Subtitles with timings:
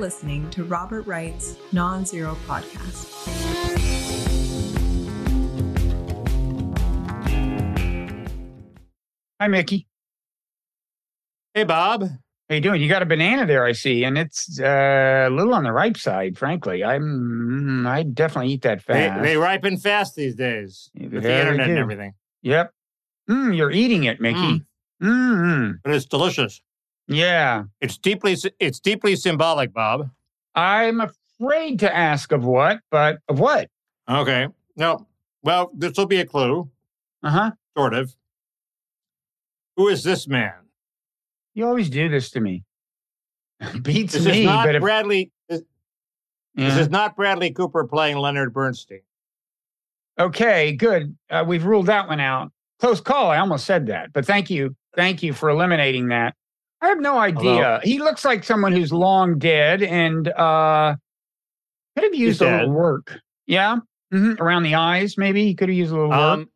[0.00, 3.06] listening to Robert Wright's Nonzero Podcast.
[9.40, 9.86] Hi, Mickey.
[11.54, 12.02] Hey, Bob.
[12.04, 12.82] How you doing?
[12.82, 15.96] You got a banana there, I see, and it's uh, a little on the ripe
[15.96, 16.36] side.
[16.36, 19.22] Frankly, I'm I definitely eat that They, fast.
[19.22, 22.14] they ripen fast these days with Yeah, the internet and everything.
[22.42, 22.72] Yep.
[23.30, 24.38] Mm, you're eating it, Mickey.
[24.38, 24.64] Mm.
[25.02, 25.74] Mm.
[25.84, 26.60] But it's delicious.
[27.10, 27.64] Yeah.
[27.80, 30.08] It's deeply it's deeply symbolic, Bob.
[30.54, 33.68] I'm afraid to ask of what, but of what?
[34.08, 34.46] Okay.
[34.76, 35.06] No.
[35.42, 36.70] Well, this will be a clue,
[37.22, 37.50] Uh huh.
[37.76, 38.14] sort of.
[39.76, 40.52] Who is this man?
[41.54, 42.62] You always do this to me.
[43.82, 45.32] Beats This me, is not but if Bradley.
[45.48, 45.62] This,
[46.54, 49.00] this is not Bradley Cooper playing Leonard Bernstein.
[50.18, 51.16] okay, good.
[51.28, 52.52] Uh, we've ruled that one out.
[52.78, 53.30] Close call.
[53.30, 56.34] I almost said that, but thank you, thank you for eliminating that.
[56.82, 57.80] I have no idea.
[57.82, 60.96] he looks like someone who's long dead and uh,
[61.94, 63.18] could have used a little work.
[63.46, 63.78] Yeah,
[64.10, 66.18] hmm around the eyes, maybe he could have used a little work.
[66.18, 66.50] Um,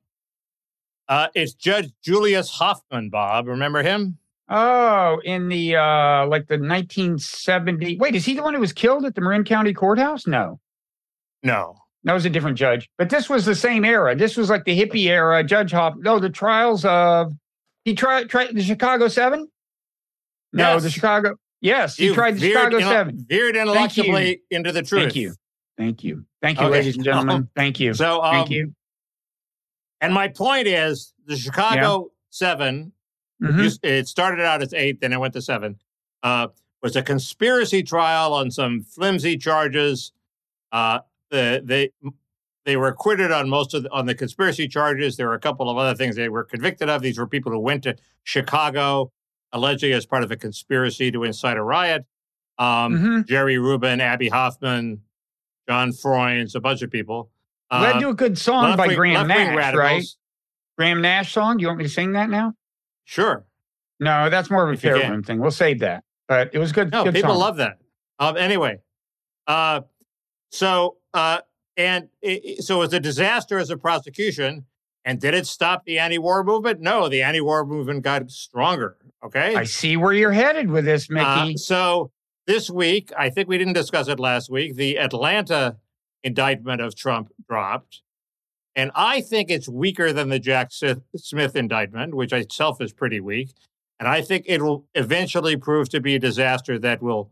[1.08, 3.46] uh, it's Judge Julius Hoffman, Bob.
[3.48, 4.16] Remember him?
[4.48, 7.98] Oh, in the uh, like the 1970.
[7.98, 10.26] Wait, is he the one who was killed at the Marin County Courthouse?
[10.26, 10.60] No.
[11.42, 11.76] No.
[12.04, 12.88] That was a different judge.
[12.98, 14.14] But this was the same era.
[14.14, 15.42] This was like the hippie era.
[15.42, 15.94] Judge Hoff.
[15.98, 17.32] No, the trials of
[17.84, 19.48] he tried tried the Chicago Seven.
[20.54, 21.36] No, the Chicago.
[21.60, 23.26] Yes, You tried the Chicago intel- Seven.
[23.28, 25.02] Veered intellectually into the truth.
[25.04, 25.34] Thank you,
[25.78, 26.72] thank you, thank you, Okay.
[26.72, 27.48] ladies and gentlemen.
[27.56, 28.74] Thank you, So, um, thank you.
[30.00, 32.92] And my point is, the Chicago Seven
[33.42, 33.78] Mhm.
[33.82, 35.78] it started out as eight, then it went to seven.
[36.22, 36.48] Uh,
[36.82, 40.12] was a conspiracy trial on some flimsy charges.
[40.72, 41.00] Uh,
[41.30, 41.90] the, they
[42.66, 45.16] they were acquitted on most of the, on the conspiracy charges.
[45.16, 47.02] There were a couple of other things they were convicted of.
[47.02, 49.12] These were people who went to Chicago
[49.54, 52.04] allegedly as part of a conspiracy to incite a riot.
[52.58, 53.26] Um, Mhm.
[53.26, 55.00] Jerry Rubin, Abbie Hoffman,
[55.68, 57.30] John Froines, a bunch of people.
[57.72, 59.78] Led Uh, to a good song by Graham Nash, radicals.
[59.78, 60.04] right?
[60.76, 61.56] Graham Nash song.
[61.56, 62.52] Do you want me to sing that now?
[63.04, 63.46] Sure.
[64.00, 65.38] No, that's more of a Parrot Room thing.
[65.40, 66.04] We'll save that.
[66.28, 66.90] But it was good.
[66.92, 67.38] No, good people song.
[67.40, 67.78] love that.
[68.18, 68.80] Um, anyway,
[69.46, 69.82] uh,
[70.50, 71.40] so uh,
[71.76, 74.66] and it, it- so it was a disaster as a prosecution.
[75.06, 76.80] And did it stop the anti-war movement?
[76.80, 78.96] No, the anti-war movement got stronger.
[79.24, 79.54] Okay.
[79.54, 81.14] I see where you're headed with this, Uh,
[81.46, 81.56] Mickey.
[81.56, 82.10] so
[82.46, 84.76] this week, I think we didn't discuss it last week.
[84.76, 85.76] The Atlanta
[86.22, 88.02] indictment of Trump dropped,
[88.74, 93.20] and I think it's weaker than the Jack Smith Smith indictment, which itself is pretty
[93.20, 93.50] weak.
[93.98, 97.30] And I think it will eventually prove to be a disaster that will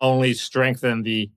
[0.00, 1.30] only strengthen the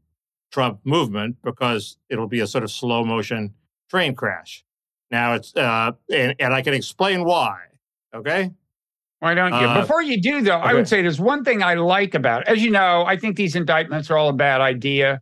[0.51, 3.53] Trump movement because it'll be a sort of slow motion
[3.89, 4.63] train crash.
[5.11, 7.59] Now it's uh, and, and I can explain why.
[8.13, 8.51] Okay.
[9.19, 9.59] Why don't you?
[9.67, 12.47] Uh, Before you do, though, I would say there's one thing I like about it.
[12.49, 15.21] As you know, I think these indictments are all a bad idea.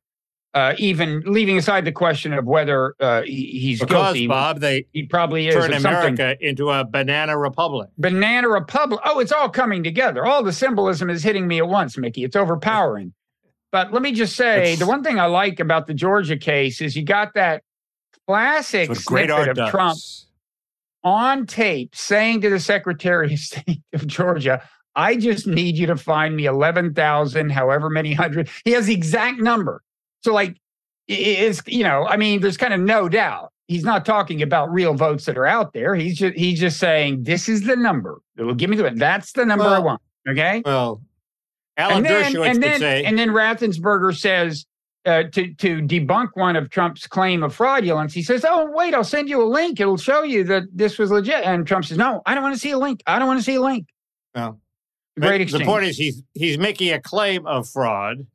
[0.55, 4.85] Uh, even leaving aside the question of whether uh, he- he's Because guilty, Bob, they
[4.93, 5.55] he probably is.
[5.55, 5.73] turn.
[5.73, 7.89] America into a banana republic.
[7.97, 8.99] Banana Republic.
[9.03, 10.25] Oh, it's all coming together.
[10.27, 12.23] All the symbolism is hitting me at once, Mickey.
[12.23, 13.13] It's overpowering.
[13.71, 16.81] But let me just say It's- the one thing I like about the Georgia case
[16.81, 17.63] is you got that
[18.27, 19.69] classic snippet of does.
[19.71, 19.97] Trump
[21.03, 24.61] on tape saying to the Secretary of State of Georgia,
[24.95, 28.49] I just need you to find me 11,000, however many hundred.
[28.63, 29.81] He has the exact number.
[30.21, 30.55] So, like,
[31.07, 33.51] it's, you know, I mean, there's kind of no doubt.
[33.67, 35.95] He's not talking about real votes that are out there.
[35.95, 38.21] He's just, he's just saying, this is the number.
[38.37, 40.01] It'll give me the, that's the number I want.
[40.27, 40.61] Okay.
[40.65, 41.01] Well,
[41.77, 44.65] Alan and then, Dershowitz and then, say, and then Raffensperger says,
[45.05, 49.03] uh, to to debunk one of Trump's claim of fraudulence, he says, "Oh, wait, I'll
[49.03, 49.79] send you a link.
[49.79, 52.59] It'll show you that this was legit." And Trump says, "No, I don't want to
[52.59, 53.01] see a link.
[53.07, 53.87] I don't want to see a link."
[54.35, 54.59] Well,
[55.19, 55.63] Great exchange.
[55.63, 58.25] the point is he's he's making a claim of fraud,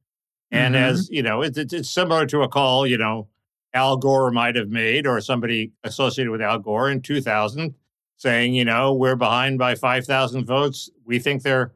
[0.50, 0.82] and Mhm.
[0.82, 3.28] as you know, it's, it's it's similar to a call you know
[3.74, 7.74] Al Gore might have made or somebody associated with Al Gore in 2000,
[8.16, 10.90] saying you know we're behind by 5,000 votes.
[11.04, 11.72] We think there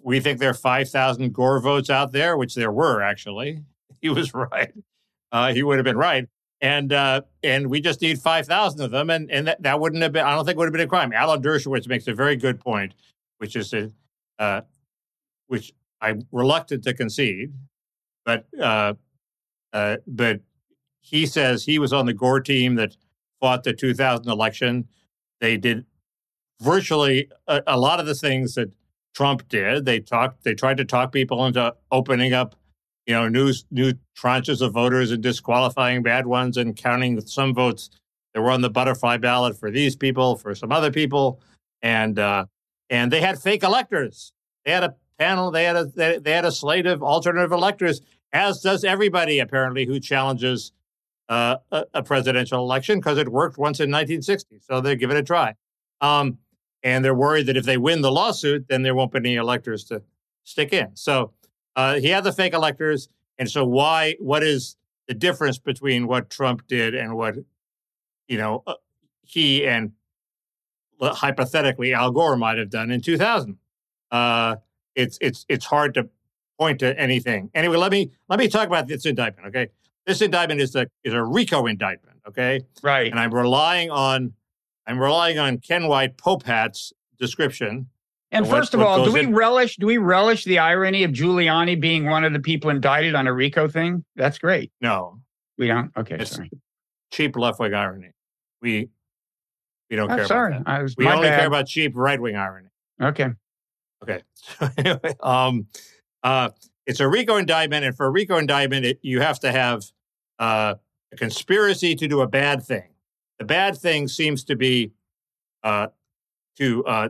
[0.00, 3.62] we think there are 5,000 Gore votes out there, which there were actually.
[4.02, 4.72] He was right.
[5.32, 6.26] Uh, he would have been right.
[6.60, 10.02] And uh, and we just need five thousand of them, and and that, that wouldn't
[10.02, 10.24] have been.
[10.24, 11.12] I don't think would have been a crime.
[11.12, 12.94] Alan Dershowitz makes a very good point,
[13.38, 13.92] which is that,
[14.40, 14.62] uh,
[15.46, 17.52] which I'm reluctant to concede,
[18.24, 18.94] but uh,
[19.72, 20.40] uh, but
[21.00, 22.96] he says he was on the Gore team that
[23.40, 24.88] fought the 2000 election.
[25.40, 25.86] They did
[26.60, 28.70] virtually a, a lot of the things that
[29.14, 29.84] Trump did.
[29.84, 30.44] They talked.
[30.44, 32.54] They tried to talk people into opening up,
[33.08, 37.88] you know, new new tranches of voters and disqualifying bad ones and counting some votes
[38.34, 41.40] that were on the butterfly ballot for these people, for some other people,
[41.80, 42.44] and uh,
[42.90, 44.34] and they had fake electors.
[44.66, 45.50] They had a panel.
[45.50, 48.02] They had a they, they had a slate of alternative electors,
[48.34, 50.72] as does everybody apparently who challenges
[51.30, 54.60] uh, a, a, presidential election because it worked once in 1960.
[54.60, 55.54] So they give it a try.
[56.00, 56.38] Um,
[56.82, 59.84] and they're worried that if they win the lawsuit, then there won't be any electors
[59.84, 60.02] to
[60.44, 60.88] stick in.
[60.94, 61.32] So
[61.78, 63.08] uh, he had the fake electors.
[63.38, 64.16] And so why?
[64.18, 64.76] What is
[65.06, 67.36] the difference between what Trump did and what
[68.26, 68.74] you know uh,
[69.22, 69.92] he and
[71.00, 73.56] hypothetically Al Gore might have done in 2000?
[74.10, 74.56] Uh,
[74.96, 76.08] it's it's it's hard to
[76.58, 77.48] point to anything.
[77.54, 79.46] Anyway, let me let me talk about this indictment.
[79.48, 79.70] Okay,
[80.04, 82.18] this indictment is a is a RICO indictment.
[82.26, 83.08] Okay, right.
[83.08, 84.32] And I'm relying on
[84.84, 87.86] I'm relying on Ken White Popehat's description.
[88.30, 91.80] And first of all, do we in, relish do we relish the irony of Giuliani
[91.80, 94.04] being one of the people indicted on a RICO thing?
[94.16, 94.70] That's great.
[94.80, 95.20] No,
[95.56, 95.90] we don't.
[95.96, 96.50] Okay, it's sorry.
[97.10, 98.10] cheap left wing irony.
[98.60, 98.90] We
[99.88, 100.26] we don't oh, care.
[100.26, 100.94] Sorry, about that.
[100.98, 101.38] we only bad.
[101.38, 102.68] care about cheap right wing irony.
[103.00, 103.30] Okay.
[104.02, 104.22] Okay.
[105.20, 105.66] um,
[106.22, 106.50] uh,
[106.86, 109.84] it's a RICO indictment, and for a RICO indictment, it, you have to have
[110.38, 110.74] uh,
[111.12, 112.90] a conspiracy to do a bad thing.
[113.38, 114.92] The bad thing seems to be
[115.62, 115.88] uh,
[116.58, 117.08] to uh,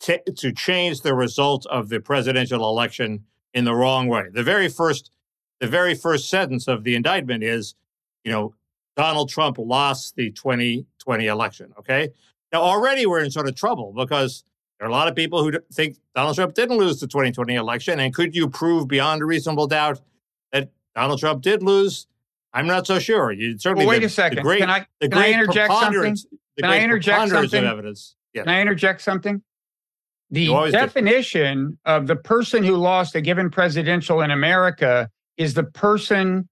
[0.00, 3.24] t- to change the result of the presidential election
[3.54, 4.24] in the wrong way.
[4.32, 5.10] The very first
[5.60, 7.74] the very first sentence of the indictment is,
[8.22, 8.54] you know,
[8.96, 11.72] Donald Trump lost the 2020 election.
[11.78, 12.10] Okay,
[12.52, 14.44] now already we're in sort of trouble because
[14.78, 17.98] there are a lot of people who think Donald Trump didn't lose the 2020 election.
[17.98, 20.00] And could you prove beyond a reasonable doubt
[20.52, 22.06] that Donald Trump did lose?
[22.52, 23.32] I'm not so sure.
[23.32, 24.42] You certainly well, wait the, a second.
[24.42, 26.16] Great, can I, can I interject something?
[26.58, 27.64] Can I interject something?
[27.64, 28.14] evidence.
[28.34, 28.44] Yes.
[28.44, 29.42] Can I interject something?
[30.30, 35.08] The definition of the person who lost a given presidential in America
[35.38, 36.48] is the person,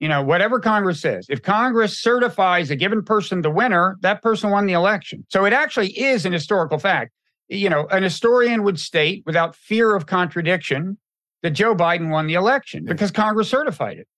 [0.00, 1.26] you know, whatever Congress says.
[1.28, 5.24] If Congress certifies a given person the winner, that person won the election.
[5.28, 7.12] So it actually is an historical fact
[7.52, 10.96] you know, an historian would state without fear of contradiction
[11.42, 14.08] that Joe Biden won the election because Congress certified it.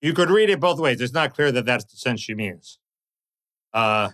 [0.00, 1.00] You could read it both ways.
[1.00, 2.78] It's not clear that that's the sense she means.
[3.72, 4.10] Uh,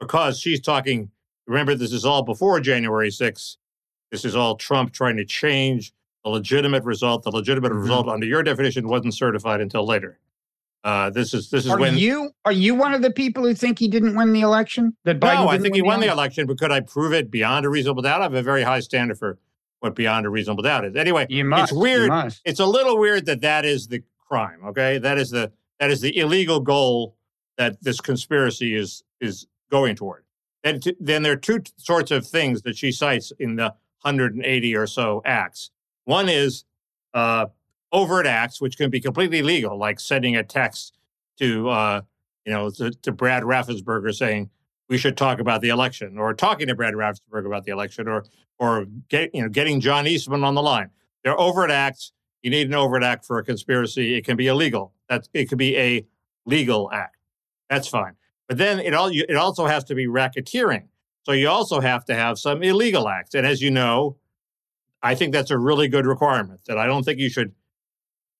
[0.00, 1.10] because she's talking,
[1.48, 3.56] remember, this is all before January 6th.
[4.10, 5.92] This is all Trump trying to change
[6.24, 7.24] the legitimate result.
[7.24, 7.82] The legitimate mm-hmm.
[7.82, 10.18] result, under your definition, wasn't certified until later.
[10.84, 13.52] Uh, this is this is are when you are you one of the people who
[13.52, 14.96] think he didn't win the election?
[15.04, 17.66] That Biden no, I think he won the election, but could I prove it beyond
[17.66, 18.20] a reasonable doubt?
[18.20, 19.38] I have a very high standard for
[19.80, 20.94] what beyond a reasonable doubt is.
[20.94, 22.08] Anyway, you must, it's weird.
[22.08, 22.40] Must.
[22.44, 24.60] It's a little weird that that is the crime.
[24.66, 25.50] Okay, that is the
[25.80, 27.16] that is the illegal goal
[27.56, 30.24] that this conspiracy is is going toward.
[30.64, 33.74] And t- then there are two t- sorts of things that she cites in the
[34.02, 35.70] 180 or so acts.
[36.04, 36.64] One is
[37.14, 37.46] uh,
[37.92, 40.96] overt acts, which can be completely legal, like sending a text
[41.38, 42.00] to, uh,
[42.44, 44.50] you know, to, to, Brad Raffensperger saying
[44.88, 48.24] we should talk about the election, or talking to Brad Raffensperger about the election, or
[48.58, 50.90] or get, you know getting John Eastman on the line.
[51.22, 52.12] They're overt acts.
[52.42, 54.14] You need an overt act for a conspiracy.
[54.14, 54.94] It can be illegal.
[55.08, 56.06] That it could be a
[56.46, 57.16] legal act.
[57.68, 58.14] That's fine.
[58.48, 60.84] But then it all it also has to be racketeering.
[61.24, 63.34] So you also have to have some illegal acts.
[63.34, 64.16] And as you know,
[65.02, 66.60] I think that's a really good requirement.
[66.66, 67.52] That I don't think you should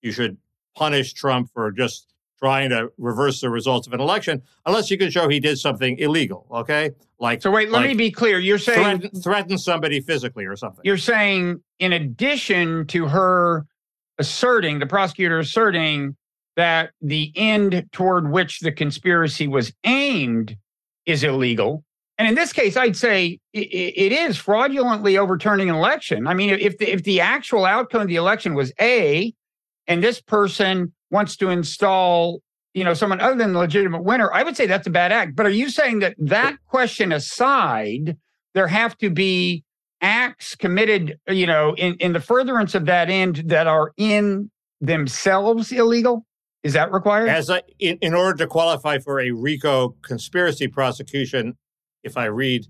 [0.00, 0.38] you should
[0.74, 2.06] punish Trump for just
[2.38, 5.98] trying to reverse the results of an election unless you can show he did something
[5.98, 6.46] illegal.
[6.50, 7.50] Okay, like so.
[7.50, 8.38] Wait, let like me be clear.
[8.38, 10.80] You're saying threaten, threaten somebody physically or something.
[10.84, 13.66] You're saying in addition to her
[14.18, 16.16] asserting, the prosecutor asserting
[16.58, 20.56] that the end toward which the conspiracy was aimed
[21.06, 21.84] is illegal.
[22.18, 26.26] And in this case, I'd say it, is fraudulently overturning an election.
[26.26, 29.32] I mean, if the, if the actual outcome of the election was A,
[29.86, 32.42] and this person wants to install
[32.74, 35.34] you know someone other than the legitimate winner i would say that's a bad act
[35.34, 38.14] but are you saying that that question aside
[38.52, 39.64] there have to be
[40.02, 44.50] acts committed you know in, in the furtherance of that end that are in
[44.82, 46.26] themselves illegal
[46.68, 51.56] is that required as a, in, in order to qualify for a rico conspiracy prosecution
[52.04, 52.66] if i read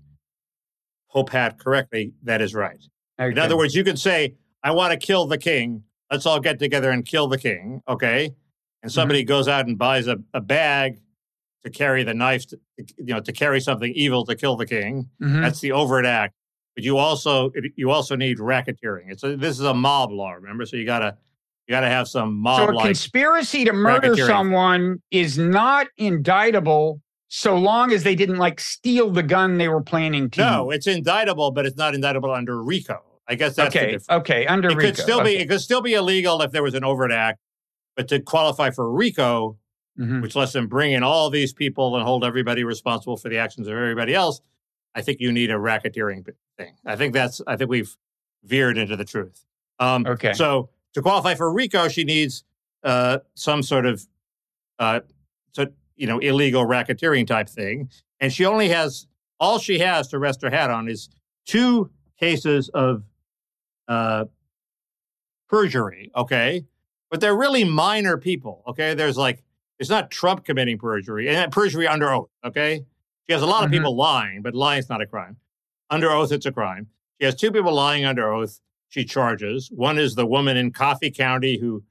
[1.13, 2.83] Popehat correctly that is right
[3.19, 3.31] okay.
[3.31, 6.59] in other words you could say i want to kill the king let's all get
[6.59, 8.33] together and kill the king, okay?
[8.81, 9.27] And somebody mm-hmm.
[9.27, 10.99] goes out and buys a, a bag
[11.63, 15.09] to carry the knife, to, you know, to carry something evil to kill the king.
[15.21, 15.41] Mm-hmm.
[15.41, 16.33] That's the overt act.
[16.75, 19.11] But you also you also need racketeering.
[19.11, 20.65] It's a, this is a mob law, remember?
[20.65, 21.17] So you gotta
[21.69, 22.67] you gotta have some mob.
[22.67, 28.59] So a conspiracy to murder someone is not indictable so long as they didn't like
[28.59, 30.41] steal the gun they were planning to.
[30.41, 32.99] No, it's indictable, but it's not indictable under RICO.
[33.27, 33.99] I guess that's okay.
[34.09, 34.87] Okay, under it RICO.
[34.87, 35.35] could still okay.
[35.35, 37.37] be it could still be illegal if there was an overt act,
[37.95, 39.55] but to qualify for RICO,
[39.99, 40.21] mm-hmm.
[40.21, 43.67] which lets them bring in all these people and hold everybody responsible for the actions
[43.67, 44.41] of everybody else,
[44.95, 46.73] I think you need a racketeering thing.
[46.83, 47.95] I think that's I think we've
[48.43, 49.45] veered into the truth.
[49.77, 50.33] Um, okay.
[50.33, 52.43] So to qualify for RICO, she needs
[52.83, 54.05] uh, some sort of,
[54.79, 55.01] uh,
[55.51, 57.89] so, you know, illegal racketeering type thing.
[58.19, 59.07] And she only has,
[59.39, 61.09] all she has to rest her hat on is
[61.45, 63.03] two cases of
[63.87, 64.25] uh,
[65.47, 66.65] perjury, okay?
[67.09, 68.93] But they're really minor people, okay?
[68.93, 69.43] There's like,
[69.79, 72.85] it's not Trump committing perjury, and perjury under oath, okay?
[73.27, 73.79] She has a lot of mm-hmm.
[73.79, 75.37] people lying, but lying is not a crime.
[75.89, 76.87] Under oath, it's a crime.
[77.19, 78.59] She has two people lying under oath.
[78.89, 79.69] She charges.
[79.71, 81.83] One is the woman in Coffee County who,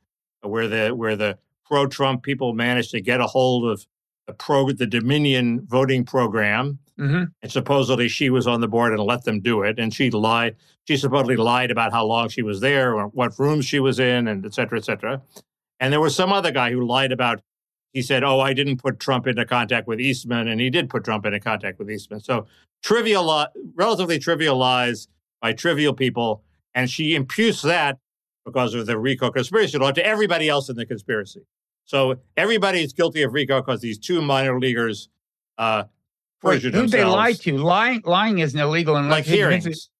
[0.43, 3.87] where the where the pro-Trump people managed to get a hold of
[4.26, 7.25] the pro the Dominion voting program, mm-hmm.
[7.43, 9.78] and supposedly she was on the board and let them do it.
[9.78, 10.57] And she lied.
[10.87, 14.28] She supposedly lied about how long she was there, or what rooms she was in,
[14.28, 15.23] and et cetera, et cetera.
[15.81, 17.40] And there was some other guy who lied about.
[17.93, 21.05] He said, "Oh, I didn't put Trump into contact with Eastman," and he did put
[21.05, 22.21] Trump into contact with Eastman.
[22.21, 22.47] So
[22.83, 25.09] trivial, relatively trivial lies
[25.40, 26.43] by trivial people,
[26.75, 27.99] and she imputes that
[28.45, 31.43] because of the RICO conspiracy law to everybody else in the conspiracy.
[31.85, 35.09] So everybody is guilty of RICO because these two minor leaguers
[35.59, 35.85] uh,
[36.41, 37.59] perjured Who they lie to?
[37.59, 39.91] Lying, lying isn't illegal unless like hearings.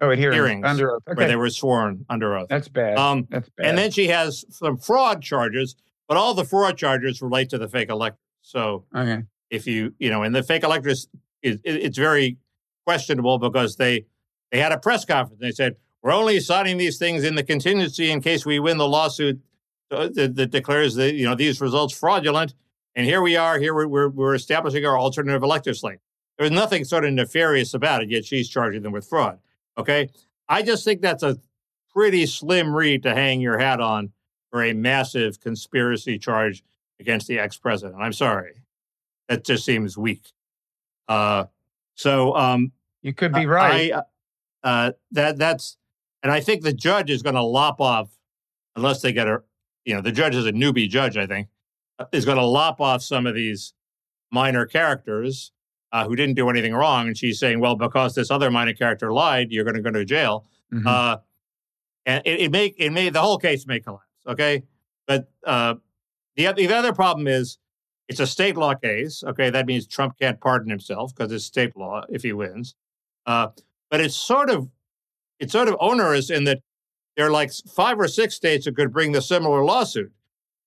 [0.00, 1.02] Oh, at hearings, hearings under oath.
[1.08, 1.16] Okay.
[1.16, 2.48] Where they were sworn under oath.
[2.48, 2.98] That's bad.
[2.98, 3.66] Um, That's bad.
[3.66, 5.76] And then she has some fraud charges,
[6.08, 8.20] but all the fraud charges relate to the fake electors.
[8.42, 9.22] So okay.
[9.50, 11.08] if you, you know, and the fake electors,
[11.42, 12.38] it, it, it's very
[12.84, 14.04] questionable because they
[14.50, 15.40] they had a press conference.
[15.40, 18.86] They said, we're only signing these things in the contingency in case we win the
[18.86, 19.40] lawsuit
[19.90, 22.52] uh, that, that declares that, you know, these results fraudulent.
[22.94, 26.00] And here we are, here we're, we're, we're establishing our alternative elector slate.
[26.36, 29.38] There's nothing sort of nefarious about it, yet she's charging them with fraud.
[29.78, 30.10] Okay.
[30.46, 31.38] I just think that's a
[31.90, 34.12] pretty slim read to hang your hat on
[34.50, 36.62] for a massive conspiracy charge
[37.00, 37.98] against the ex president.
[37.98, 38.62] I'm sorry.
[39.30, 40.32] That just seems weak.
[41.08, 41.44] Uh,
[41.94, 43.90] so um, you could be right.
[43.94, 44.02] I,
[44.62, 45.78] uh, that that's,
[46.24, 48.08] and I think the judge is going to lop off,
[48.74, 49.42] unless they get a,
[49.84, 51.16] you know, the judge is a newbie judge.
[51.16, 51.48] I think
[51.98, 53.74] uh, is going to lop off some of these
[54.32, 55.52] minor characters
[55.92, 59.12] uh, who didn't do anything wrong, and she's saying, well, because this other minor character
[59.12, 60.46] lied, you're going to go to jail.
[60.72, 60.86] Mm-hmm.
[60.86, 61.18] Uh,
[62.06, 64.02] and it, it may it may the whole case may collapse.
[64.26, 64.62] Okay,
[65.06, 65.74] but uh,
[66.36, 67.58] the the other problem is
[68.08, 69.22] it's a state law case.
[69.24, 72.74] Okay, that means Trump can't pardon himself because it's state law if he wins.
[73.26, 73.48] Uh,
[73.90, 74.68] but it's sort of
[75.38, 76.60] it's sort of onerous in that
[77.16, 80.12] there are like five or six states that could bring the similar lawsuit.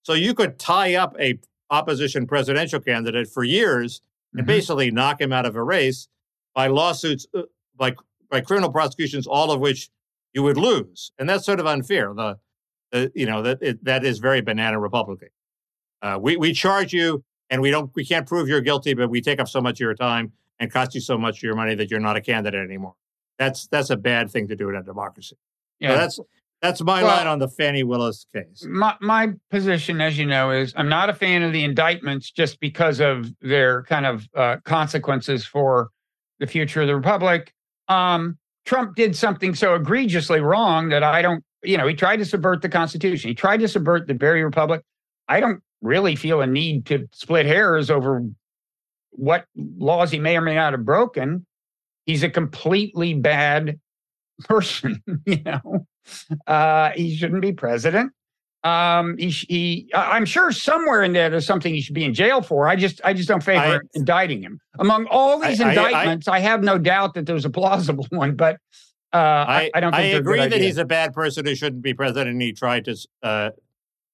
[0.02, 1.38] So you could tie up a
[1.70, 4.00] opposition presidential candidate for years
[4.32, 4.46] and mm-hmm.
[4.46, 6.08] basically knock him out of a race
[6.54, 7.42] by lawsuits, uh,
[7.76, 7.94] by
[8.30, 9.90] by criminal prosecutions, all of which
[10.34, 12.12] you would lose, and that's sort of unfair.
[12.14, 12.38] The,
[12.90, 15.28] the you know that it, that is very banana Republican.
[16.02, 19.20] Uh, we we charge you, and we don't we can't prove you're guilty, but we
[19.20, 21.74] take up so much of your time and cost you so much of your money
[21.74, 22.94] that you're not a candidate anymore.
[23.38, 25.36] That's that's a bad thing to do in a democracy.
[25.80, 26.20] Yeah, so that's
[26.60, 28.66] that's my well, line on the Fani Willis case.
[28.68, 32.58] My my position, as you know, is I'm not a fan of the indictments just
[32.60, 35.90] because of their kind of uh, consequences for
[36.40, 37.52] the future of the republic.
[37.88, 42.24] Um, Trump did something so egregiously wrong that I don't, you know, he tried to
[42.24, 43.28] subvert the Constitution.
[43.28, 44.82] He tried to subvert the very republic.
[45.28, 48.22] I don't really feel a need to split hairs over
[49.10, 51.46] what laws he may or may not have broken
[52.08, 53.78] he's a completely bad
[54.40, 55.00] person.
[55.26, 55.86] you know,
[56.48, 58.12] uh, he shouldn't be president.
[58.64, 62.42] Um, he, he, I'm sure somewhere in there there's something he should be in jail
[62.42, 62.66] for.
[62.66, 64.58] I just, I just don't favor I, indicting him.
[64.80, 68.34] Among all these I, indictments, I, I, have no doubt that there's a plausible one,
[68.34, 68.56] but
[69.12, 69.94] uh, I, don't.
[69.94, 72.30] I agree that he's a bad person who shouldn't be president.
[72.30, 73.50] And he tried to uh,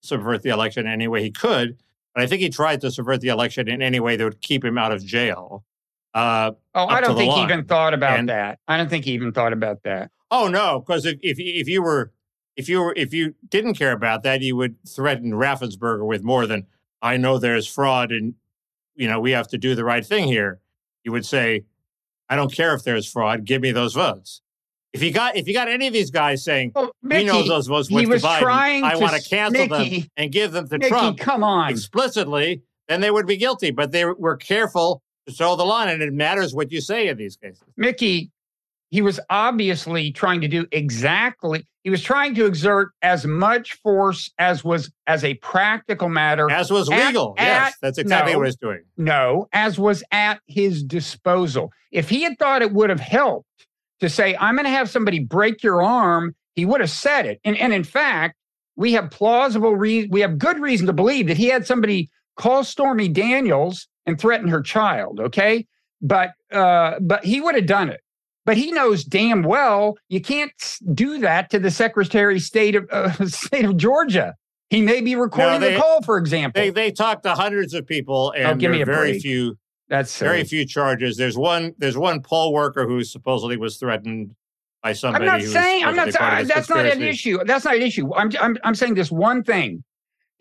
[0.03, 1.79] subvert the election any way he could,
[2.15, 4.65] but I think he tried to subvert the election in any way that would keep
[4.65, 5.65] him out of jail.
[6.14, 7.49] Uh, oh, I don't think line.
[7.49, 8.61] he even thought about and, that.
[8.68, 10.11] I don't think he even thought about that.
[10.30, 12.12] Oh no, because if, if if you were
[12.56, 16.47] if you were if you didn't care about that, you would threaten Raffensperger with more
[16.47, 16.66] than
[17.02, 18.35] I know there's fraud and
[18.94, 20.61] you know we have to do the right thing here.
[21.02, 21.64] You would say,
[22.28, 23.44] I don't care if there's fraud.
[23.44, 24.40] Give me those votes.
[24.92, 27.42] If you got if you got any of these guys saying well, Mickey, we know
[27.42, 30.78] those votes went to Biden, I want to cancel Mickey, them and give them to
[30.78, 31.18] Mickey, Trump.
[31.18, 33.73] Come on, explicitly, then they would be guilty.
[33.73, 37.16] But they were careful to toe the line, and it matters what you say in
[37.16, 37.62] these cases.
[37.76, 38.31] Mickey,
[38.90, 41.66] he was obviously trying to do exactly.
[41.83, 46.71] He was trying to exert as much force as was as a practical matter, as
[46.71, 47.35] was legal.
[47.37, 48.83] At, yes, that's exactly no, what he's doing.
[48.97, 51.73] No, as was at his disposal.
[51.90, 53.66] If he had thought it would have helped
[54.00, 57.40] to say, "I'm going to have somebody break your arm," he would have said it.
[57.45, 58.37] And and in fact,
[58.76, 60.11] we have plausible reason.
[60.11, 64.49] We have good reason to believe that he had somebody call Stormy Daniels and threaten
[64.49, 65.21] her child.
[65.21, 65.67] Okay,
[66.03, 68.01] but uh, but he would have done it.
[68.47, 70.53] But he knows damn well you can't
[70.93, 74.35] do that to the Secretary of State of uh, State of Georgia.
[74.71, 76.61] He may be recording they- the call, for example.
[76.61, 79.13] They they talked to hundreds of people, and Oh, give me there are a very
[79.13, 79.23] break.
[79.23, 79.59] few
[79.89, 81.17] That's very few charges.
[81.17, 84.35] There's one there's one poll worker who supposedly was threatened
[84.83, 85.27] by somebody.
[85.27, 87.39] I'm not saying I'm not supposedly part of saying that's not an issue.
[87.45, 88.15] That's not an issue.
[88.15, 89.85] I'm, I'm I'm saying this one thing.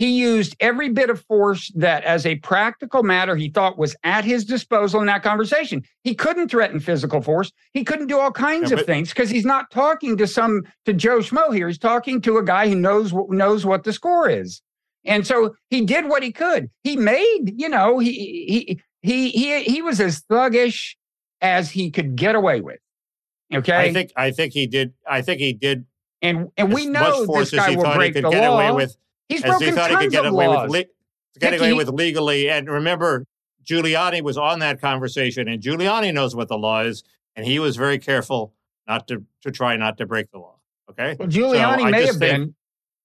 [0.04, 4.26] He used every bit of force that, as a practical matter, he thought was at
[4.26, 5.82] his disposal in that conversation.
[6.04, 7.54] He couldn't threaten physical force.
[7.74, 10.92] He couldn't do all kinds Yeah, of things because he's not talking to some to
[10.92, 11.70] Joe Schmo here.
[11.70, 14.62] He's talking to a guy who knows knows what the score is,
[15.06, 16.70] and so he did what he could.
[16.84, 20.98] He made, you know, he he he he he was as thuggish
[21.40, 22.80] as he could get away with.
[23.54, 24.92] Okay, I think I think he did.
[25.10, 25.86] I think he did
[26.22, 28.56] and and we know this guy will break could the get law.
[28.56, 28.98] away with.
[29.30, 30.70] He's As he broken thought he tons could get away laws.
[30.70, 30.88] with.
[30.88, 32.50] Le- get away with legally.
[32.50, 33.26] And remember,
[33.66, 37.04] Giuliani was on that conversation, and Giuliani knows what the law is,
[37.36, 38.54] and he was very careful
[38.88, 40.56] not to to try not to break the law.
[40.90, 42.56] Okay, well, Giuliani So may have think- been.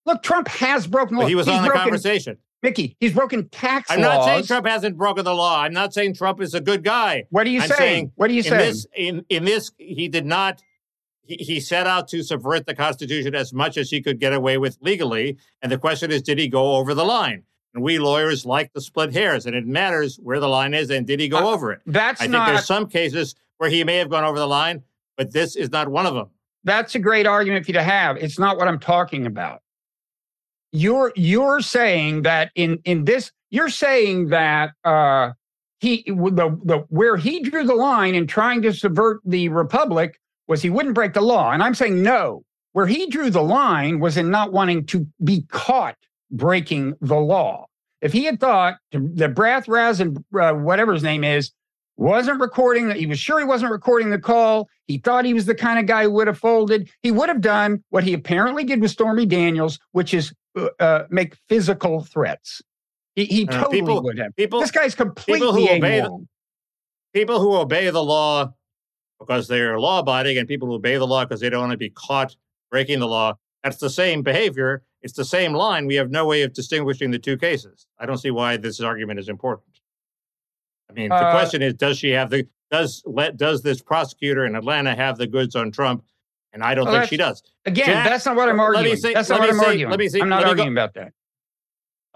[0.07, 2.39] Look, Trump has broken he was He's on the broken, conversation.
[2.63, 4.17] Mickey, he's broken tax I'm laws.
[4.17, 5.61] not saying Trump hasn't broken the law.
[5.63, 7.25] I'm not saying Trump is a good guy.
[7.31, 7.73] What are you saying?
[7.79, 8.59] saying What are you in saying?
[8.59, 10.61] this in in this he did not
[11.29, 14.79] he, set out to subvert the constitution as much as he could get away with
[14.81, 17.43] legally and the question is did he go over the line
[17.75, 21.07] and we lawyers like to split hairs and it matters where the line is and
[21.07, 22.47] did he go Uh, over it That's i think not.
[22.49, 24.83] there's some cases where he may have gone over the line
[25.17, 26.29] but this is not one of them
[26.65, 28.17] That's a great argument for you to have.
[28.17, 29.63] It's not what I'm talking about.
[30.73, 35.31] You're you're saying that in in this you're saying that uh
[35.81, 40.63] he the the where he drew the line in trying to subvert the republic was
[40.63, 41.53] he wouldn't break the law.
[41.53, 42.43] And I'm saying no.
[42.73, 45.97] Where he drew the line was in not wanting to be caught
[46.31, 47.67] breaking the law.
[48.01, 51.51] If he had thought that Brath Raz and uh, whatever his name is
[51.97, 55.47] wasn't recording that he was sure he wasn't recording the call he thought he was
[55.47, 58.63] the kind of guy who would have folded he would have done what he apparently
[58.63, 62.63] did with stormy daniels which is uh, uh, make physical threats.
[63.17, 64.37] He, he I know, people- would have.
[64.37, 66.25] people this guy's completely people who obey the-
[67.13, 68.53] people who obey the law
[69.19, 71.79] because they're law abiding and people who obey the law because they don't want to
[71.79, 72.37] be caught
[72.71, 73.35] breaking the law.
[73.65, 74.83] That's the same behavior.
[75.03, 75.87] It's the same line.
[75.87, 77.87] We have no way of distinguishing the two cases.
[77.99, 79.81] I don't see why this argument is important.
[80.91, 84.45] I mean the Uh, question is does she have the does let does this prosecutor
[84.47, 86.03] in atlanta have the goods on trump?
[86.55, 87.43] And i don't Well, think she does.
[87.67, 88.97] again Jack, that's not what i'm let arguing.
[88.97, 89.91] say- that's not let what me i'm say- arguing.
[89.91, 90.21] let me see.
[90.23, 91.13] i'm not let me go- arguing about that.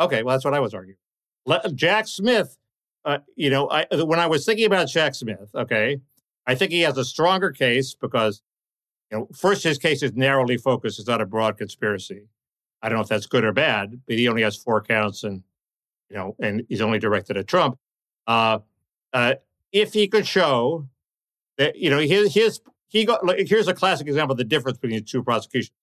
[0.01, 0.97] Okay, well, that's what I was arguing.
[1.45, 2.57] Le- Jack Smith,
[3.05, 6.01] uh, you know, I, when I was thinking about Jack Smith, okay,
[6.47, 8.43] I think he has a stronger case because,
[9.11, 12.29] you know, first his case is narrowly focused; it's not a broad conspiracy.
[12.83, 15.43] I don't know if that's good or bad, but he only has four counts, and
[16.11, 17.79] you know, and he's only directed at Trump.
[18.27, 18.59] Uh,
[19.13, 19.35] uh,
[19.73, 20.89] if he could show
[21.59, 24.99] that, you know, his his he got here's a classic example of the difference between
[24.99, 25.77] the two prosecutions.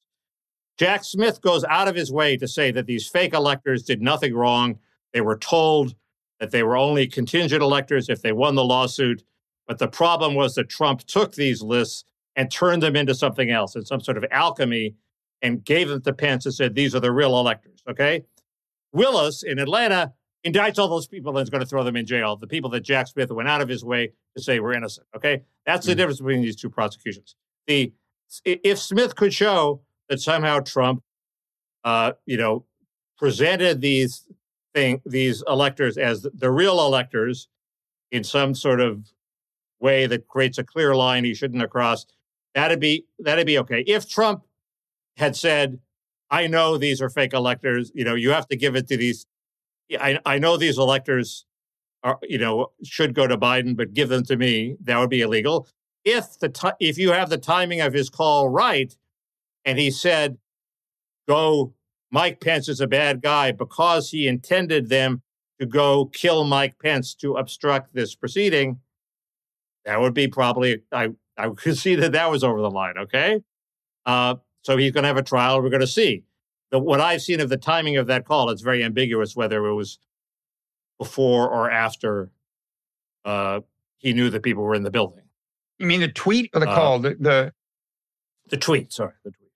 [0.78, 4.34] Jack Smith goes out of his way to say that these fake electors did nothing
[4.34, 4.80] wrong.
[5.12, 5.95] They were told
[6.39, 9.24] that they were only contingent electors if they won the lawsuit.
[9.69, 12.03] But the problem was that Trump took these lists
[12.36, 14.95] and turned them into something else, in some sort of alchemy,
[15.43, 17.84] and gave them to Pence and said, these are the real electors.
[17.88, 18.25] Okay.
[18.93, 20.12] Willis in Atlanta
[20.43, 22.36] indicts all those people and is going to throw them in jail.
[22.36, 25.05] The people that Jack Smith went out of his way to say were innocent.
[25.15, 25.43] Okay.
[25.67, 25.97] That's the Mhm.
[25.97, 27.36] difference between these two prosecutions.
[27.67, 27.93] The
[28.45, 31.03] if Smith could show that somehow Trump,
[31.84, 32.65] uh, you know,
[33.19, 34.27] presented these
[34.73, 37.47] thing these electors as the real electors
[38.12, 39.12] in some sort of
[39.80, 42.13] way that creates a clear line he shouldn't have crossed,
[42.56, 43.82] that'd be that'd be okay.
[43.82, 44.44] If Trump
[45.18, 45.80] had said,
[46.30, 49.26] "I know these are fake electors," you know, you have to give it to these.
[50.00, 51.46] I I know these electors
[52.04, 54.78] are you know should go to Biden, but give them to me.
[54.84, 55.68] That would be illegal.
[56.06, 58.96] If the ti if you have the timing of his call right,
[59.65, 60.38] and he said,
[61.28, 61.74] "Go,
[62.12, 65.22] Mike Pence is a bad guy because he intended them
[65.60, 68.80] to go kill Mike Pence to obstruct this proceeding,"
[69.86, 72.98] that would be probably I I could see that that was over the line.
[72.98, 73.42] Okay,
[74.06, 75.62] uh, so he's going to have a trial.
[75.62, 76.24] We're going to see.
[76.72, 79.74] The, what I've seen of the timing of that call, it's very ambiguous whether it
[79.74, 79.98] was
[81.00, 82.30] before or after
[83.26, 83.62] uh,
[83.98, 85.24] he knew that people were in the building.
[85.80, 87.54] you mean the tweet or the Uh, call the, the
[88.50, 89.50] The tweet, sorry, the tweet.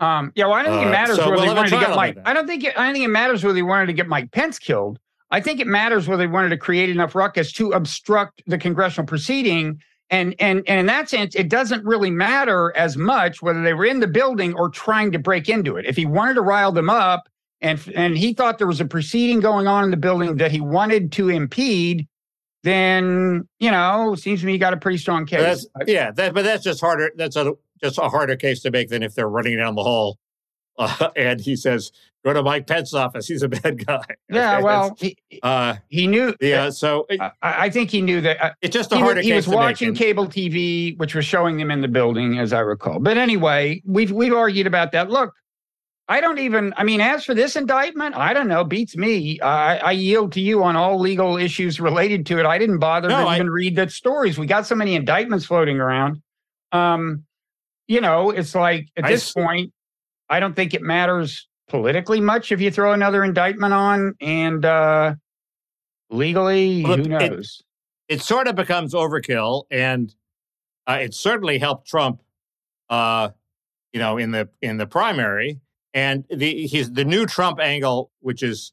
[0.00, 1.78] Um, yeah, well, I don't think it Uh, matters so whether we'll they wanted to
[1.80, 2.18] get Mike.
[2.26, 4.30] I don't think it, I don't think it matters whether they wanted to get Mike
[4.32, 4.98] Pence killed.
[5.34, 9.04] I think it matters whether they wanted to create enough ruckus to obstruct the congressional
[9.04, 9.82] proceeding.
[10.08, 13.84] And and and in that sense, it doesn't really matter as much whether they were
[13.84, 15.86] in the building or trying to break into it.
[15.86, 17.28] If he wanted to rile them up,
[17.60, 20.60] and and he thought there was a proceeding going on in the building that he
[20.60, 22.06] wanted to impede,
[22.62, 25.66] then you know, seems to me you got a pretty strong case.
[25.74, 27.10] That's, yeah, that, but that's just harder.
[27.16, 30.20] That's a just a harder case to make than if they're running down the hall
[30.78, 31.92] uh, and he says,
[32.24, 33.26] "Go to Mike Pence's office.
[33.26, 36.34] He's a bad guy." Yeah, Okay, well, he, uh, he knew.
[36.40, 36.70] yeah.
[36.70, 38.42] So it- I, I think he knew that.
[38.44, 41.56] Uh, it's just a he, harder was, he was watching cable TV, which was showing
[41.56, 42.98] them in the building, as I recall.
[42.98, 45.10] But anyway, we've we've argued about that.
[45.10, 45.32] Look,
[46.08, 46.74] I don't even.
[46.76, 48.62] I mean, as for this indictment, I don't know.
[48.64, 49.40] Beats me.
[49.40, 52.44] I, I yield to you on all legal issues related to it.
[52.46, 54.38] I didn't bother No, to I- even read the stories.
[54.38, 56.20] We got so many indictments floating around.
[56.72, 57.24] Um,
[57.86, 59.72] you know, it's like at this s- point,
[60.30, 65.14] I don't think it matters politically much if you throw another indictment on, and uh,
[66.10, 67.62] legally, Well, who knows?
[68.08, 70.14] it sort of becomes overkill, and
[70.86, 72.22] uh, it certainly helped Trump,
[72.90, 73.30] uh,
[73.92, 75.60] you know, in the in the primary.
[75.94, 78.72] And the he's the new Trump angle, which is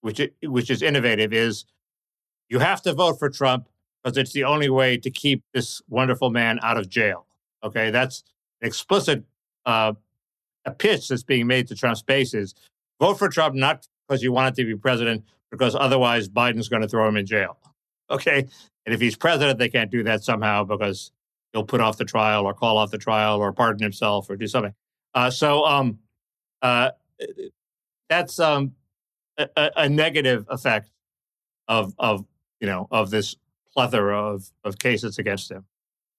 [0.00, 1.64] which which is innovative, is
[2.48, 3.68] you have to vote for Trump
[4.02, 7.26] because it's the only way to keep this wonderful man out of jail.
[7.62, 8.24] Okay, that's
[8.60, 9.22] an explicit
[9.66, 9.92] uh,
[10.68, 12.54] a pitch that's being made to Trump's bases.
[13.00, 16.82] Vote for Trump not because you want it to be president, because otherwise Biden's going
[16.82, 17.58] to throw him in jail.
[18.10, 18.38] Okay,
[18.86, 21.12] and if he's president, they can't do that somehow because
[21.52, 24.46] he'll put off the trial or call off the trial or pardon himself or do
[24.46, 24.72] something.
[25.12, 25.98] Uh, so um,
[26.62, 26.88] uh,
[28.08, 28.72] that's um,
[29.36, 30.88] a, a- negative effect
[31.68, 32.24] of of
[32.60, 33.36] you know of this
[33.74, 35.66] plethora of of cases against him.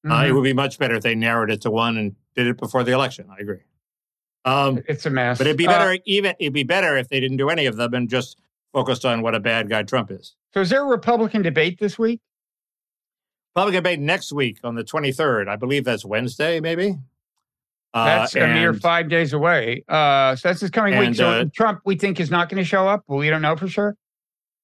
[0.05, 0.27] Uh, Mhm.
[0.29, 2.83] it would be much better if they narrowed it to one and did it before
[2.83, 3.27] the election.
[3.31, 3.63] I agree.
[4.45, 5.37] Um, it's a mess.
[5.37, 7.75] but it'd be Uh, better even it'd be better if they didn't do any of
[7.75, 8.39] them and just
[8.73, 10.35] focused on what a bad guy Trump is.
[10.53, 12.21] so, is there a Republican debate this week?
[13.55, 15.47] Public debate next week on the 23rd.
[15.49, 16.95] I believe that's Wednesday, maybe.
[17.91, 19.83] Uh, That's a mere five days away.
[19.89, 21.15] Uh, so that's this coming week.
[21.15, 23.03] So uh, Trump, we think, is not going to show up.
[23.07, 23.97] Well, we don't know for sure.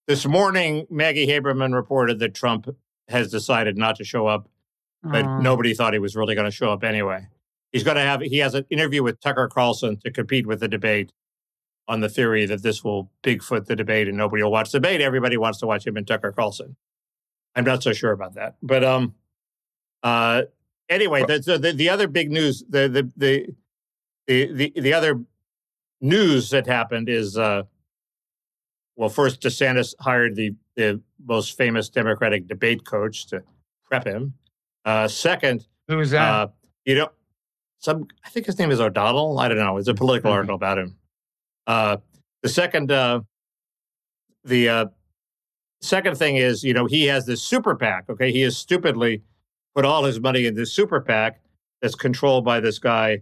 [0.08, 2.70] This morning, Maggie Haberman reported that Trump
[3.08, 4.48] has decided not to show up,
[5.02, 7.26] but Uh, nobody thought he was really going to show up anyway.
[7.76, 10.68] He's going to have he has an interview with Tucker Carlson to compete with the
[10.70, 11.12] debate
[11.90, 15.02] on the theory that this will Bigfoot the debate and nobody will watch the debate.
[15.02, 16.78] Everybody wants to watch him and Tucker Carlson.
[17.54, 19.14] I'm not so sure about that, but um,
[20.04, 20.44] uh,
[20.88, 23.56] anyway, the the, the, the other big news, the the the
[24.26, 25.22] the the, the other
[26.00, 27.64] news that happened is uh,
[28.96, 33.44] well, first DeSantis hired the the most famous Democratic debate coach to
[33.84, 34.34] prep him.
[34.86, 36.22] Uh, second, Who is that?
[36.22, 36.48] uh,
[36.86, 37.10] you know,
[37.86, 39.38] some I think his name is O'Donnell.
[39.40, 39.78] I don't know.
[39.78, 40.36] It's a political Okay.
[40.38, 40.98] article about him.
[41.68, 41.98] Uh,
[42.42, 43.22] the second, uh,
[44.44, 44.86] the uh,
[45.82, 48.10] second thing is, you know, he has this super PAC.
[48.10, 49.22] Okay, he has stupidly
[49.76, 51.40] put all his money in this super PAC
[51.82, 53.22] that's controlled by this guy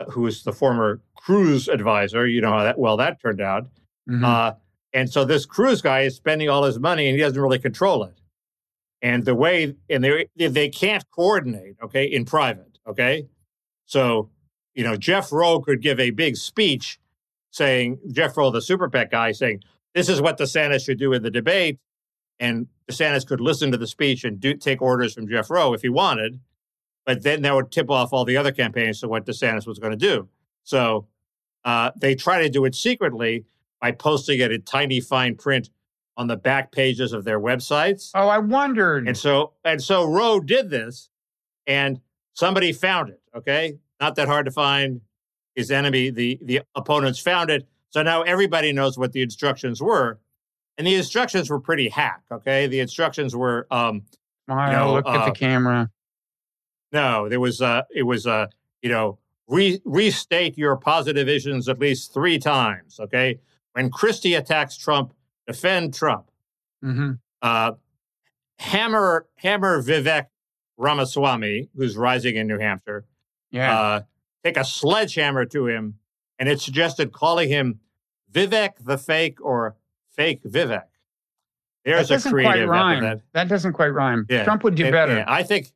[0.00, 2.26] uh, who is the former Cruz advisor.
[2.26, 3.68] You know how that well that turned out.
[4.08, 4.24] Mhm.
[4.24, 4.54] Uh,
[4.92, 8.04] and so this Cruz guy is spending all his money and he doesn't really control
[8.04, 8.14] it.
[9.02, 13.28] And the way, and they they can't coordinate, okay, in private, okay.
[13.88, 14.28] So,
[14.74, 17.00] you know, Jeff Roe could give a big speech
[17.50, 19.62] saying, Jeff Roe, the super PAC guy, saying,
[19.94, 21.78] this is what the DeSantis should do in the debate.
[22.38, 25.72] And the DeSantis could listen to the speech and do, take orders from Jeff Roe
[25.72, 26.38] if he wanted.
[27.06, 29.92] But then that would tip off all the other campaigns to what DeSantis was going
[29.92, 30.28] to do.
[30.64, 31.08] So
[31.64, 33.46] uh, they try to do it secretly
[33.80, 35.70] by posting it in tiny fine print
[36.18, 38.10] on the back pages of their websites.
[38.14, 39.08] oh, I wondered.
[39.08, 41.08] And so and so Roe did this
[41.66, 42.00] and
[42.38, 43.76] somebody found it, okay?
[44.00, 45.00] Not that hard to find.
[45.56, 47.66] His enemy, the the opponents found it.
[47.90, 50.20] So now everybody knows what the instructions were.
[50.76, 52.68] And the instructions were pretty hack, okay?
[52.68, 54.02] The instructions were um
[54.46, 55.90] Smile, know, look at uh, the camera.
[56.92, 58.46] no, there was uh it was uh
[58.82, 63.40] you know re- restate your positive visions at least 3 times, okay?
[63.72, 65.12] When Christie attacks Trump,
[65.48, 66.30] defend Trump.
[66.82, 67.72] hmm uh,
[68.60, 70.26] hammer hammer Vivek
[70.78, 73.04] Ramaswamy, who's rising in New Hampshire,
[73.50, 73.78] Yeah.
[73.78, 74.00] uh,
[74.44, 75.98] take a sledgehammer to him,
[76.38, 77.80] and it suggested calling him
[78.32, 79.76] Vivek the Fake or
[80.10, 80.84] Fake Vivek.
[81.84, 83.04] that There's a doesn't quite creative rhyme.
[83.04, 83.24] epithet.
[83.32, 84.26] That doesn't quite rhyme.
[84.28, 84.44] Yeah.
[84.44, 85.14] Trump would do And- better.
[85.16, 85.68] yeah, I think,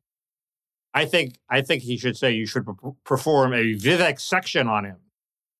[0.93, 4.85] I think, I think he should say you should per- perform a Vivek section on
[4.85, 4.97] him.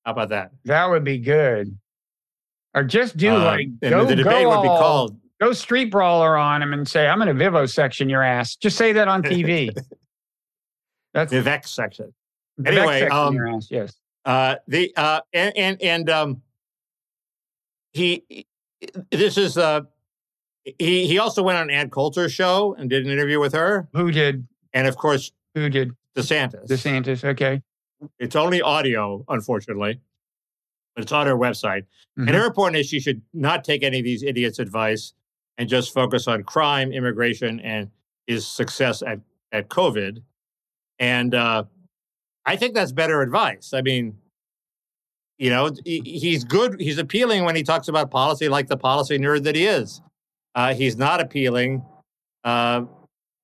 [0.05, 0.51] How about that?
[0.65, 1.77] That would be good.
[2.75, 5.85] Or just do Uh, like go, the debate go would be all- called go street
[5.91, 9.07] brawler on him and say, "I'm going to Vivo section your ass." Just say that
[9.07, 9.75] on TV.
[11.13, 12.13] That's Vivek section.
[12.59, 13.67] Vivek anyway, section um, your ass.
[13.69, 13.93] Yes.
[14.25, 16.41] Uh, the uh, and and and um,
[17.91, 18.45] he
[19.11, 19.81] this is uh,
[20.63, 24.11] he he also went on Ann Coulter's show and did an interview with her, Who
[24.11, 24.47] did?
[24.73, 25.91] and of course Who did?
[26.15, 26.67] DeSantis.
[26.67, 27.23] DeSantis.
[27.23, 27.61] Okay.
[28.19, 29.99] It's only audio, unfortunately,
[30.95, 31.85] but it's on her website.
[32.19, 32.27] Mhm.
[32.27, 35.13] And her point is she should not take any of these idiots' advice
[35.57, 37.89] and just focus on crime, immigration, and
[38.27, 39.19] his success at
[39.51, 40.21] at COVID.
[40.99, 41.63] And uh,
[42.45, 43.73] I think that's better advice.
[43.73, 44.17] I mean,
[45.37, 46.79] you know, he's good.
[46.79, 50.01] He's appealing when he talks about policy, like the policy nerd that he is.
[50.55, 51.83] Uh, he's not appealing,
[52.43, 52.83] uh,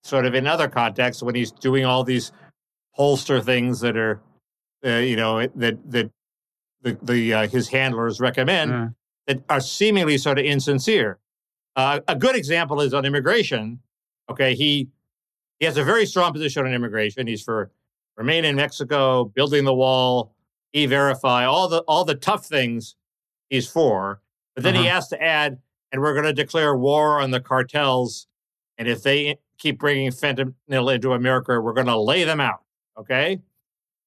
[0.03, 2.31] sort of in other contexts when he's doing all these
[2.91, 4.21] holster things that are,
[4.85, 6.09] uh, you know, that that
[6.81, 8.87] the the uh, his handlers recommend Yeah.
[9.27, 11.17] that are seemingly sort of insincere.
[11.79, 13.79] Uh, a good example is on immigration.
[14.29, 14.89] Okay, he
[15.59, 17.25] he has a very strong position on immigration.
[17.25, 17.71] He's for
[18.17, 20.35] remain in Mexico, building the wall,
[20.73, 22.95] e-verify, all the all the tough things
[23.49, 24.21] he's for.
[24.55, 24.95] But then he Uh-huh.
[24.95, 25.57] has to add,
[25.91, 28.27] and we're going to declare war on the cartels.
[28.77, 32.61] And if they keep bringing fentanyl into America, we're going to lay them out.
[32.97, 33.39] Okay,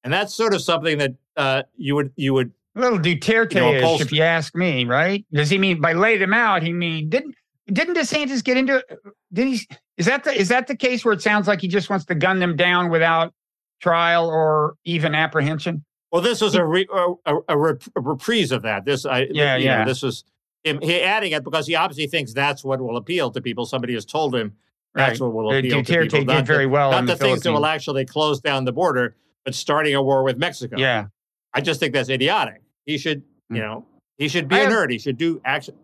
[0.04, 3.80] and that's sort of something that uh, you would you would A little Duterte-ish, You
[3.80, 5.24] know, if you ask me, right?
[5.32, 6.62] Does he mean by lay them out?
[6.62, 7.34] He mean didn't
[7.72, 8.84] didn't DeSantis get into?
[9.32, 9.60] Did he?
[9.96, 12.14] Is that the is that the case where it sounds like he just wants to
[12.14, 13.32] gun them down without
[13.80, 15.84] trial or even apprehension?
[16.10, 18.84] Well, this was a, re, a, a, rep- a reprise of that.
[18.84, 19.84] This, I, Yeah, you know, yeah.
[19.86, 20.24] this was
[20.62, 23.64] him he adding it because he obviously thinks that's what will appeal to people.
[23.64, 24.52] Somebody has told him
[24.94, 25.26] that's Right.
[25.26, 26.18] what will appeal to Duterte people.
[26.20, 28.72] did Not very the, well not the the things that will actually close down the
[28.72, 30.76] border, but starting a war with Mexico.
[30.78, 31.06] Yeah,
[31.54, 32.60] I just think that's idiotic.
[32.84, 33.60] He should, you Mm.
[33.60, 33.86] know,
[34.18, 34.90] he should be I a have- nerd.
[34.90, 35.78] He should do actually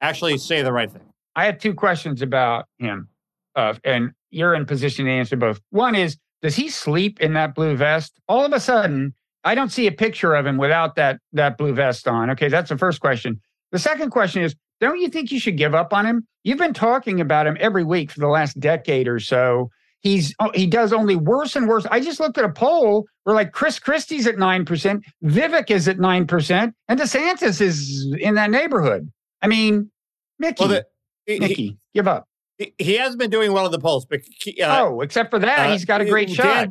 [0.00, 1.02] actually say the right thing.
[1.38, 3.08] I have two questions about him,
[3.54, 5.60] uh, and you're in position to answer both.
[5.70, 8.18] One is, does he sleep in that blue vest?
[8.26, 11.74] All of a sudden, I don't see a picture of him without that that blue
[11.74, 12.28] vest on.
[12.30, 13.40] Okay, that's the first question.
[13.70, 16.26] The second question is, don't you think you should give up on him?
[16.42, 19.70] You've been talking about him every week for the last decade or so.
[20.00, 21.86] He's oh, he does only worse and worse.
[21.88, 25.86] I just looked at a poll where like Chris Christie's at nine percent, Vivek is
[25.86, 29.08] at nine percent, and DeSantis is in that neighborhood.
[29.40, 29.92] I mean,
[30.40, 30.86] Mickey, Well, the,
[31.28, 32.26] he, give up.
[32.56, 34.20] he- he has been doing well in the polls, but
[34.62, 36.68] uh, oh, except for that, Uh, he's got a great Dan, shot.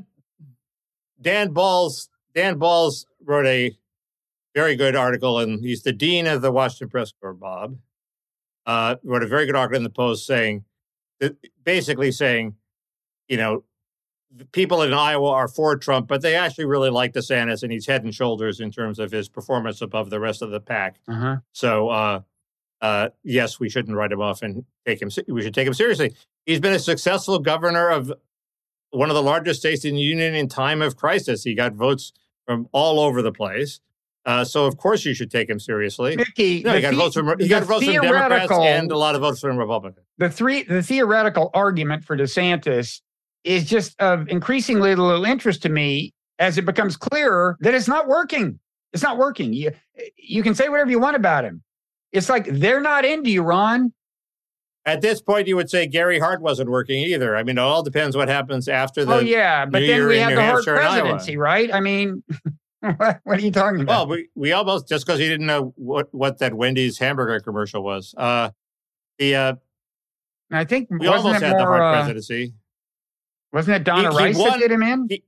[1.21, 3.75] Dan Balz Dan Balz wrote a
[4.53, 7.33] very good article, and he's the dean of the Washington Press Corps.
[7.33, 7.77] Bob
[8.65, 10.65] uh, wrote a very good article in the Post saying,
[11.63, 12.55] basically saying,
[13.27, 13.63] you know,
[14.35, 17.87] the people in Iowa are for Trump, but they actually really like DeSantis, and he's
[17.87, 20.97] head and shoulders in terms of his performance above the rest of the pack.
[21.07, 21.37] Uh-huh.
[21.53, 22.21] So, uh,
[22.81, 25.09] uh, yes, we shouldn't write him off and take him.
[25.27, 26.15] We should take him seriously.
[26.45, 28.11] He's been a successful governor of
[28.91, 31.43] one of the largest states in the union in time of crisis.
[31.43, 32.13] He got votes
[32.45, 33.79] from all over the place.
[34.25, 36.15] Uh, so, of course, you should take him seriously.
[36.17, 39.15] Mickey, No, he got the- votes from he got votes from Democrats and a lot
[39.15, 40.05] of votes from Republicans.
[40.17, 43.01] the three the theoretical argument for DeSantis
[43.43, 48.07] is just of increasingly little interest to me as it becomes clearer that it's not
[48.07, 48.59] working.
[48.91, 49.53] It's not working.
[49.53, 49.71] You
[50.17, 51.63] you can say whatever you want about him.
[52.17, 53.93] It's like they're not into you, Ron.
[54.85, 57.35] At this point, you would say Gary Hart wasn't working either.
[57.35, 59.15] I mean, it all depends what happens after the.
[59.15, 61.01] oh yeah, but New then we have New the Hart Hampshire Iowa.
[61.01, 61.73] presidency, right?
[61.73, 62.23] I mean,
[62.79, 64.07] what, are you talking about?
[64.07, 67.83] Well, we, we almost just because he didn't know what, what that Wendy's hamburger commercial
[67.83, 68.15] was.
[68.17, 68.51] Uh,
[69.19, 69.53] the uh,
[70.51, 71.67] I think we wasn't almost had the more?
[71.77, 72.53] Hart Uh, presidency.
[73.51, 75.07] wasn't it Donna He- he Rice won- that did him in?
[75.09, 75.23] he-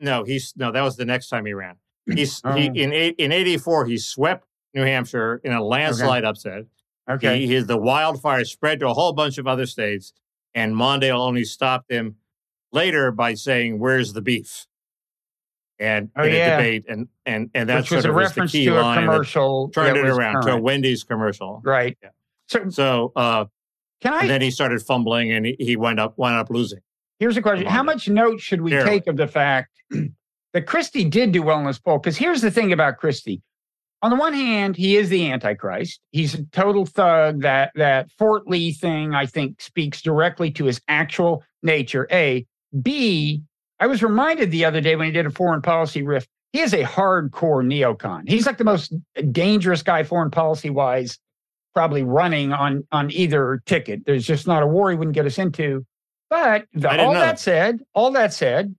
[0.00, 0.72] No, he's no.
[0.72, 1.76] That was the next time he ran.
[2.12, 2.52] He's Oh.
[2.52, 3.86] he in in '84.
[3.86, 6.64] He swept New Hampshire in a landslide upset.
[7.08, 7.40] Okay.
[7.40, 10.12] He, he the wildfire spread to a whole bunch of other states,
[10.54, 12.16] and Mondale only stopped him
[12.72, 14.66] later by saying, "Where's the beef?"
[15.78, 18.24] And Oh, in a debate, and and and that Which was sort a of was
[18.24, 19.68] the reference key to a commercial.
[19.70, 20.60] turned it around to a.
[20.60, 21.60] Wendy's commercial.
[21.64, 21.98] Right.
[22.02, 22.10] Yeah.
[22.48, 23.46] So So uh,
[24.00, 26.80] can I and then he started fumbling, and he, he wound up wound up losing.
[27.18, 27.66] Here's a question.
[27.66, 28.90] How much note should we Barely.
[28.90, 29.70] take of the fact
[30.52, 31.98] that Christie did do well in this poll?
[31.98, 33.42] Because here's the thing about Christie.
[34.04, 35.98] On the one hand, he is the Antichrist.
[36.12, 37.40] He's a total thug.
[37.40, 42.06] That that Fort Lee thing, I think, speaks directly to his actual nature.
[42.12, 42.44] A.
[42.82, 43.40] B.
[43.80, 46.74] I was reminded the other day when he did a foreign policy riff, he is
[46.74, 48.28] a hardcore neocon.
[48.28, 48.92] He's like the most
[49.32, 51.18] dangerous guy foreign policy wise,
[51.72, 54.04] probably running on on either ticket.
[54.04, 55.86] There's just not a war he wouldn't get us into.
[56.28, 57.40] But the, all know that that.
[57.40, 58.74] said, all that said,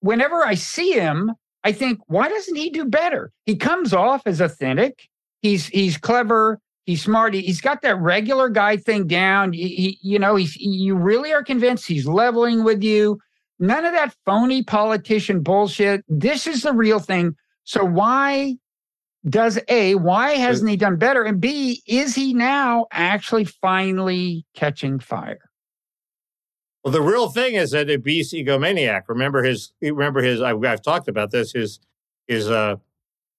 [0.00, 1.32] whenever I see him,
[1.64, 3.32] I think, why doesn't he do better?
[3.46, 5.08] He comes off as authentic.
[5.42, 6.60] He's he's clever.
[6.86, 7.32] He's smart.
[7.34, 9.52] He, he's got that regular guy thing down.
[9.54, 13.18] He, he- you know, he's you really are convinced he's leveling with you.
[13.58, 16.04] None of that phony politician bullshit.
[16.08, 17.34] This is the real thing.
[17.64, 18.56] So why
[19.26, 21.22] does A, why hasn't he done better?
[21.22, 25.38] And B, is he now actually finally catching fire?
[26.84, 29.04] Well, the real thing is that a beast egomaniac.
[29.08, 29.72] Remember his.
[29.80, 30.42] Remember his.
[30.42, 31.52] I, I've talked about this.
[31.52, 31.80] His
[32.28, 32.76] his uh,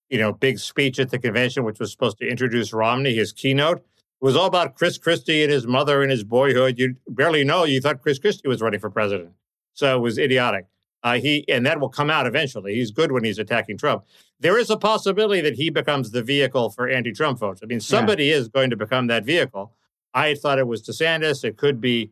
[0.10, 3.14] you know, big speech at the convention, which was supposed to introduce Romney.
[3.14, 3.84] His keynote it
[4.26, 6.80] was all about Chris Christie and his mother and his boyhood.
[6.80, 7.66] You barely know.
[7.66, 9.32] You thought Chris Christie was running for president,
[9.74, 10.66] so it was idiotic.
[11.04, 12.74] Uh, he and that will come out eventually.
[12.74, 14.06] He's good when he's attacking Trump.
[14.40, 17.62] There is a possibility that he becomes the vehicle for anti-Trump votes.
[17.62, 18.36] I mean, somebody yeah.
[18.36, 19.72] is going to become that vehicle.
[20.14, 21.44] I thought it was DeSantis.
[21.44, 22.12] It could be,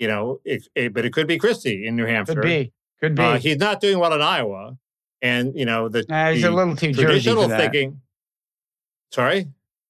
[0.00, 2.34] you know, it, it, but it could be Christie in New Hampshire.
[2.34, 2.72] Could be.
[3.00, 3.22] Could be.
[3.22, 4.76] Uh, he's not doing well in Iowa,
[5.22, 8.00] and you know the, nah, he's the a little too traditional thinking.
[9.12, 9.46] Sorry,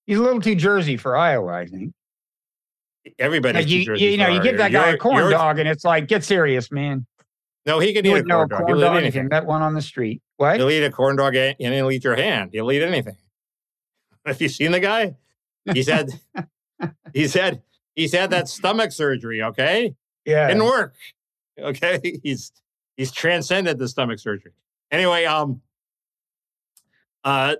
[0.06, 1.52] he's a little too Jersey for Iowa.
[1.52, 1.94] I think.
[3.18, 6.22] Everybody, you, you, know, you give that guy a corn dog, and it's like, get
[6.22, 7.06] serious, man.
[7.64, 8.66] No, he can eat a corn, dog.
[8.66, 9.28] Corn dog anything.
[9.30, 10.22] That one on the street.
[10.36, 10.56] What?
[10.56, 12.50] He'll eat a corn dog and he'll eat your hand.
[12.52, 13.16] He'll eat anything.
[14.26, 15.16] Have you seen the guy?
[15.72, 16.10] He's had
[17.14, 17.62] he's had
[17.94, 19.42] he's had that stomach surgery.
[19.42, 19.94] Okay.
[20.30, 20.48] Yeah.
[20.48, 20.94] Didn't work.
[21.58, 22.18] Okay.
[22.22, 22.52] He's
[22.96, 24.52] he's transcended the stomach surgery.
[24.90, 25.60] Anyway, um,
[27.22, 27.56] uh,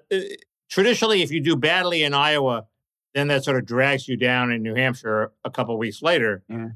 [0.71, 2.67] traditionally, if you do badly in Iowa,
[3.15, 6.43] then that sort of drags you down in New Hampshire a couple weeks later.
[6.49, 6.69] Yeah.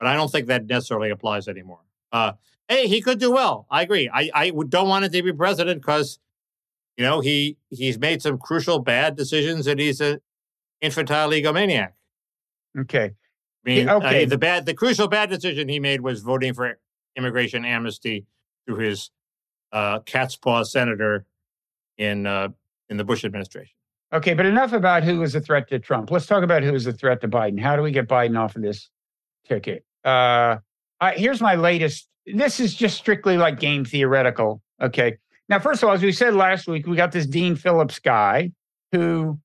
[0.00, 1.80] But I don't think that necessarily applies anymore.
[2.10, 2.32] Uh,
[2.68, 3.66] hey, he could do well.
[3.70, 4.10] I agree.
[4.12, 6.18] I, I don't want him to be president because,
[6.96, 10.20] you know, he he's made some crucial bad decisions and he's an
[10.80, 11.92] infantile egomaniac.
[12.78, 13.12] Okay.
[13.64, 14.24] I mean, okay.
[14.24, 16.78] Uh, the bad, the crucial bad decision he made was voting for
[17.16, 18.26] immigration amnesty
[18.66, 19.10] through his
[19.72, 21.26] uh, cat's paw senator
[21.98, 22.48] in uh,
[22.88, 23.74] in the Bush administration.
[24.12, 26.10] Okay, but enough about who was a threat to Trump.
[26.10, 27.58] Let's talk about who was a threat to Biden.
[27.58, 28.90] How do we get Biden off of this
[29.48, 29.84] ticket?
[30.04, 30.58] Uh,
[31.00, 34.62] I, here's my latest this is just strictly like game theoretical.
[34.80, 35.18] Okay.
[35.48, 38.52] Now, first of all, as we said last week, we got this Dean Phillips guy
[38.92, 39.38] who,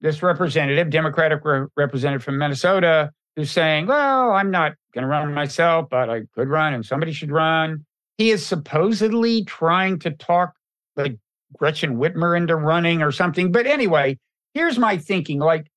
[0.00, 5.32] this representative, Democratic re- representative from Minnesota, who's saying, well, I'm not going to run
[5.34, 7.84] myself, but I could run and somebody should run.
[8.18, 10.52] He is supposedly trying to talk
[10.96, 11.16] like
[11.56, 13.50] Gretchen Whitmer into running or something.
[13.50, 14.18] But anyway,
[14.54, 15.70] here's my thinking like,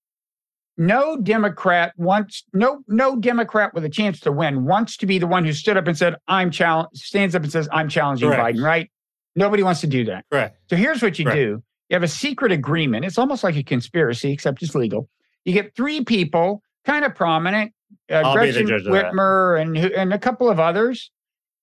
[0.75, 5.27] no Democrat wants no no Democrat with a chance to win wants to be the
[5.27, 8.57] one who stood up and said I'm challenge stands up and says I'm challenging Correct.
[8.57, 8.89] Biden, right?
[9.35, 10.25] Nobody wants to do that.
[10.31, 10.51] Right.
[10.71, 11.37] So here's what you Correct.
[11.37, 11.63] do.
[11.89, 13.05] You have a secret agreement.
[13.05, 15.07] It's almost like a conspiracy, except it's legal.
[15.45, 17.73] You get three people, kind of prominent,
[18.09, 21.11] uh, Gretchen Whitmer and and a couple of others.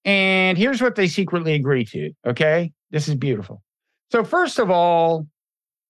[0.04, 2.11] And here's what they secretly agree to.
[2.26, 3.62] Okay, this is beautiful.
[4.11, 5.26] So first of all,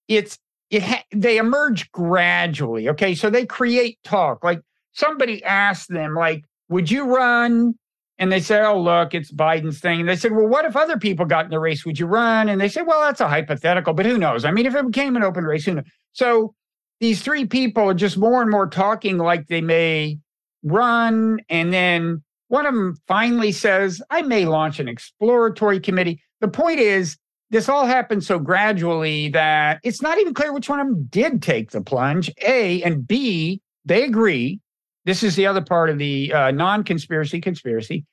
[0.09, 0.39] it's
[0.71, 2.89] it ha- they emerge gradually.
[2.89, 4.45] Okay, so they create talk.
[4.45, 4.61] Like
[4.93, 7.75] somebody asked them, like, "Would you run?"
[8.19, 10.99] And they said, "Oh, look, it's Biden's thing." And they said, "Well, what if other
[10.99, 11.87] people got in the race?
[11.87, 14.45] Would you run?" And they said, "Well, that's a hypothetical, but who knows?
[14.45, 16.55] I mean, if it became an open race, who knows?" So
[17.01, 20.19] these three people are just more and more talking like they may
[20.63, 26.49] run, and then one of them finally says, "I may launch an exploratory committee." The
[26.49, 27.17] point is,
[27.51, 31.43] this all happened so gradually that it's not even clear which one of them did
[31.43, 32.31] take the plunge.
[32.47, 34.61] A and B, they agree.
[35.05, 38.05] This is the other part of the uh, non conspiracy conspiracy.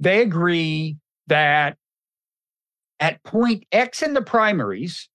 [0.00, 0.96] They agree
[1.28, 1.76] that
[2.98, 5.08] at point X in the primaries,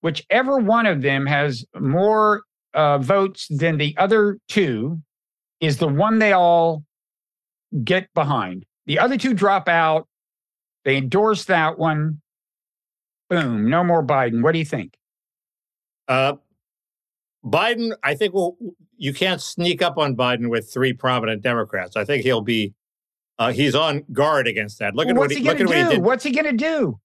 [0.00, 2.42] whichever one of them has more
[2.74, 5.00] uh, votes than the other two
[5.60, 6.84] is the one they all
[7.84, 8.66] get behind.
[8.86, 10.08] The other two drop out.
[10.84, 12.20] They endorse that one.
[13.30, 13.70] Boom.
[13.70, 14.42] No more Biden.
[14.42, 14.94] What do you think?
[16.08, 16.34] Uh,
[17.44, 18.56] Biden, I think well,
[18.96, 21.96] you can't sneak up on Biden with three prominent Democrats.
[21.96, 22.74] I think he'll be
[23.38, 24.94] uh, he's on guard against that.
[24.94, 26.02] Look well, at what he, he look at what he did.
[26.02, 26.98] What's he going to do?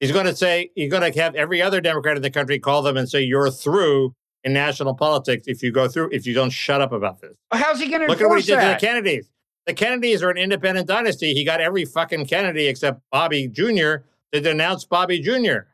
[0.00, 2.82] He's going to say he's going to have every other Democrat in the country call
[2.82, 4.14] them and say you're through
[4.46, 7.36] in national politics if you go through if you don't shut up about this.
[7.52, 8.80] How's he going to look at what he did that?
[8.80, 9.28] to the Kennedys?
[9.66, 11.34] The Kennedys are an independent dynasty.
[11.34, 13.96] He got every fucking Kennedy except Bobby Jr
[14.32, 15.66] to denounce Bobby Jr.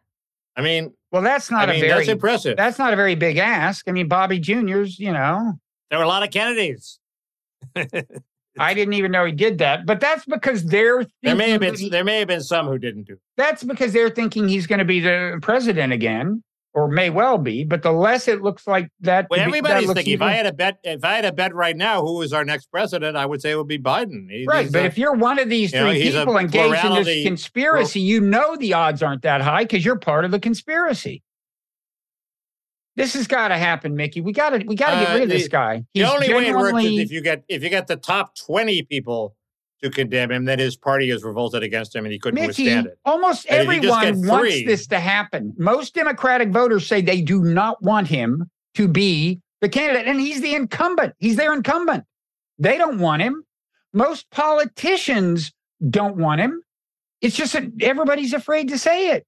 [0.57, 2.57] I mean, well, that's not I mean, a very that's impressive.
[2.57, 3.89] That's not a very big ask.
[3.89, 5.55] I mean, Bobby Jr.'s, you know,
[5.91, 6.99] there were a lot of Kennedys.
[8.59, 11.75] I didn't even know he did that, but that's because they're there may have been
[11.75, 13.19] he, there may have been some who didn't do.
[13.37, 16.43] That's because they're thinking he's going to be the president again
[16.75, 19.27] or may well be, but the less it looks like that.
[19.29, 20.15] Well, everybody's that thinking.
[20.15, 22.33] Even, if I had a bet, if I had a bet right now, who is
[22.33, 23.17] our next president?
[23.17, 24.31] I would say it would be Biden.
[24.31, 27.27] He, right, but a, if you're one of these three know, people engaged in this
[27.27, 31.23] conspiracy, you know the odds aren't that high because you're part of the conspiracy.
[32.95, 34.21] This has got to happen, Mickey.
[34.21, 35.85] We got to we got to get uh, rid of this guy.
[35.95, 38.35] He's the only way it works is if you get if you get the top
[38.37, 39.35] twenty people
[39.83, 42.87] to condemn him, then his party has revolted against him and he couldn't Mickey, withstand
[42.87, 42.99] it.
[43.05, 45.53] Almost and everyone wants this to happen.
[45.59, 50.41] Most Democratic voters say they do not want him to be the candidate, and he's
[50.41, 51.15] the incumbent.
[51.19, 52.05] He's their incumbent.
[52.59, 53.45] They don't want him.
[53.93, 55.53] Most politicians
[55.89, 56.63] don't want him.
[57.21, 59.27] It's just that everybody's afraid to say it.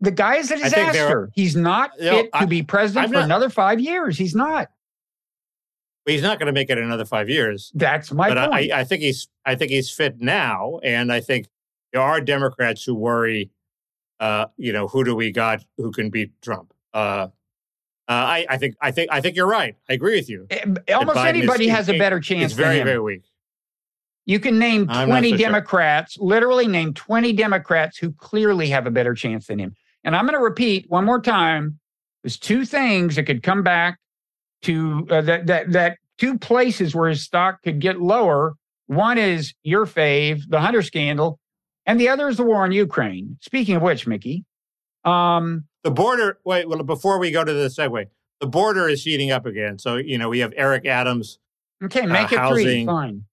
[0.00, 1.30] The guy is a disaster.
[1.34, 4.18] He's not fit know, I, to be president I'm for not, another five years.
[4.18, 4.68] He's not
[6.06, 7.72] he's not going to make it another five years.
[7.74, 8.72] That's my but point.
[8.72, 11.48] I, I, think he's I think he's fit now, and I think
[11.92, 13.50] there are Democrats who worry,
[14.18, 16.72] uh, you know, who do we got who can beat Trump?
[16.92, 17.28] Uh,
[18.08, 19.76] uh, I, I, think I think I think you're right.
[19.88, 20.46] I agree with you.
[20.50, 22.52] Eh, almost anybody is, has a better chance.
[22.52, 23.22] It's very very weak.
[24.26, 26.26] You can name 20 so Democrats, sure.
[26.26, 29.74] literally name 20 Democrats who clearly have a better chance than him.
[30.04, 31.80] And I'm going to repeat one more time.
[32.22, 33.98] There's two things that could come back
[34.62, 38.54] to uh, that that that two places where his stock could get lower.
[38.86, 41.38] One is your fave, the Hunter scandal,
[41.86, 43.38] and the other is the war in Ukraine.
[43.40, 44.44] Speaking of which, Mickey,
[45.04, 46.38] um, the border.
[46.44, 48.06] Wait, well, before we go to the segue,
[48.40, 49.78] the border is heating up again.
[49.78, 51.38] So you know we have Eric Adams.
[51.82, 52.86] Okay, make uh, it housing, three.
[52.86, 53.24] Fine.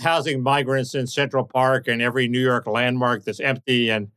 [0.00, 4.08] housing migrants in Central Park and every New York landmark that's empty, and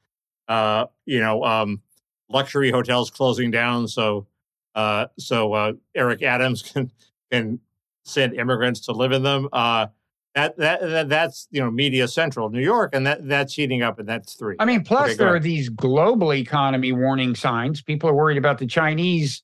[0.48, 1.82] uh, you know um,
[2.30, 3.88] luxury hotels closing down.
[3.88, 4.28] So
[4.76, 6.92] uh, so uh, Eric Adams can
[7.32, 7.60] can
[8.04, 9.48] send immigrants to live in them.
[9.54, 9.88] Uh,
[10.36, 14.00] that, that, that that's you know media central New York, and that that's heating up,
[14.00, 14.56] and that's three.
[14.60, 17.82] I mean, plus okay, there are these global economy warning signs.
[17.82, 19.44] People are worried about the Chinese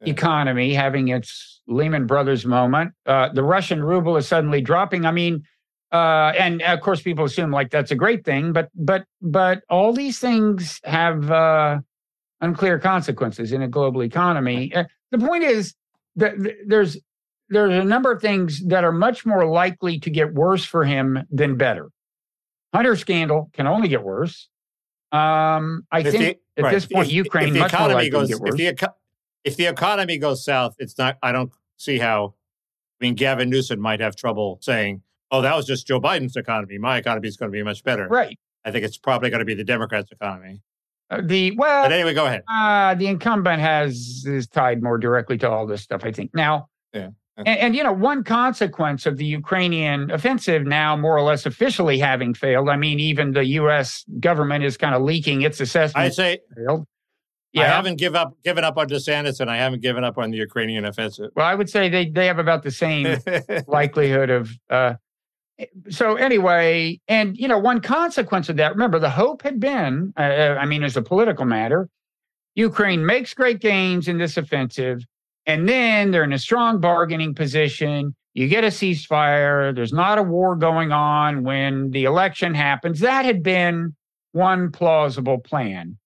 [0.00, 0.12] yeah.
[0.12, 2.92] economy having its Lehman Brothers moment.
[3.06, 5.06] Uh, the Russian ruble is suddenly dropping.
[5.06, 5.44] I mean,
[5.92, 9.92] uh, and of course, people assume like that's a great thing, but but but all
[9.92, 11.78] these things have uh,
[12.44, 14.74] unclear consequences in a global economy.
[14.74, 15.74] Uh, the point is
[16.16, 16.34] that
[16.66, 16.98] there's
[17.48, 21.26] there's a number of things that are much more likely to get worse for him
[21.30, 21.90] than better.
[22.72, 24.48] Hunter scandal can only get worse.
[25.12, 26.74] Um, I if think the, at right.
[26.74, 28.58] this point, if, Ukraine if the much more goes, get worse.
[28.58, 28.92] If the,
[29.44, 31.18] if the economy goes south, it's not.
[31.22, 32.34] I don't see how.
[33.00, 36.78] I mean, Gavin Newsom might have trouble saying, "Oh, that was just Joe Biden's economy.
[36.78, 38.38] My economy is going to be much better." Right.
[38.64, 40.62] I think it's probably going to be the Democrats' economy.
[41.10, 42.42] Uh, the well, but anyway, go ahead.
[42.48, 46.02] Uh, the incumbent has is tied more directly to all this stuff.
[46.04, 46.68] I think now.
[46.92, 47.10] Yeah.
[47.36, 51.98] And, and, you know, one consequence of the Ukrainian offensive now more or less officially
[51.98, 52.68] having failed.
[52.68, 54.04] I mean, even the U.S.
[54.20, 56.06] government is kind of leaking its assessment.
[56.06, 56.86] I say failed.
[57.52, 57.62] Yeah.
[57.62, 60.38] I haven't give up given up on DeSantis, and I haven't given up on the
[60.38, 61.30] Ukrainian offensive.
[61.36, 63.18] Well, I would say they they have about the same
[63.66, 64.50] likelihood of.
[64.68, 64.94] Uh,
[65.88, 68.72] so anyway, and you know, one consequence of that.
[68.72, 70.12] Remember, the hope had been.
[70.16, 71.88] Uh, uh I mean, as a political matter,
[72.54, 75.00] Ukraine makes great gains in this offensive
[75.46, 78.14] and then they're in a strong bargaining position.
[78.32, 79.74] You get a ceasefire.
[79.74, 83.00] There's not a war going on when the election happens.
[83.00, 83.94] That had been
[84.32, 85.98] one plausible plan.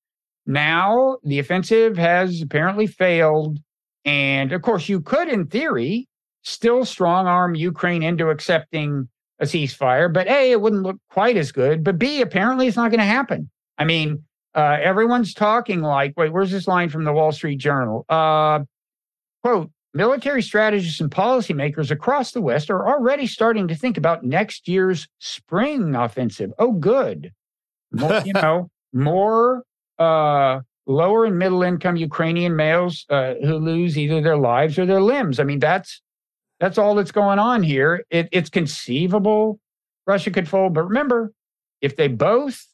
[0.47, 3.59] Now the offensive has apparently failed.
[4.05, 6.09] And of course, you could, in theory,
[6.43, 9.09] still strong arm Ukraine into accepting
[9.41, 10.13] a ceasefire.
[10.13, 11.85] But A, it wouldn't look quite as good.
[11.85, 13.51] But B, apparently it's not going to happen.
[13.77, 14.25] I mean,
[14.55, 18.05] uh, everyone's talking like, wait, where's this line from the Wall Street Journal?
[18.09, 18.61] Uh,
[19.43, 24.69] Quote, military strategists and policymakers across the West are already starting to think about next
[24.69, 26.53] year's spring offensive.
[26.59, 27.33] Oh, good.
[27.93, 29.63] More, you know, more
[29.99, 35.03] uh, lower and middle income Ukrainian males uh, who lose either their lives or their
[35.03, 35.39] limbs.
[35.39, 36.03] I mean, that's
[36.61, 38.05] that's all that's going on here.
[38.11, 39.61] It, it's conceivable
[40.07, 41.33] Russia could fold, but remember,
[41.81, 42.67] if they both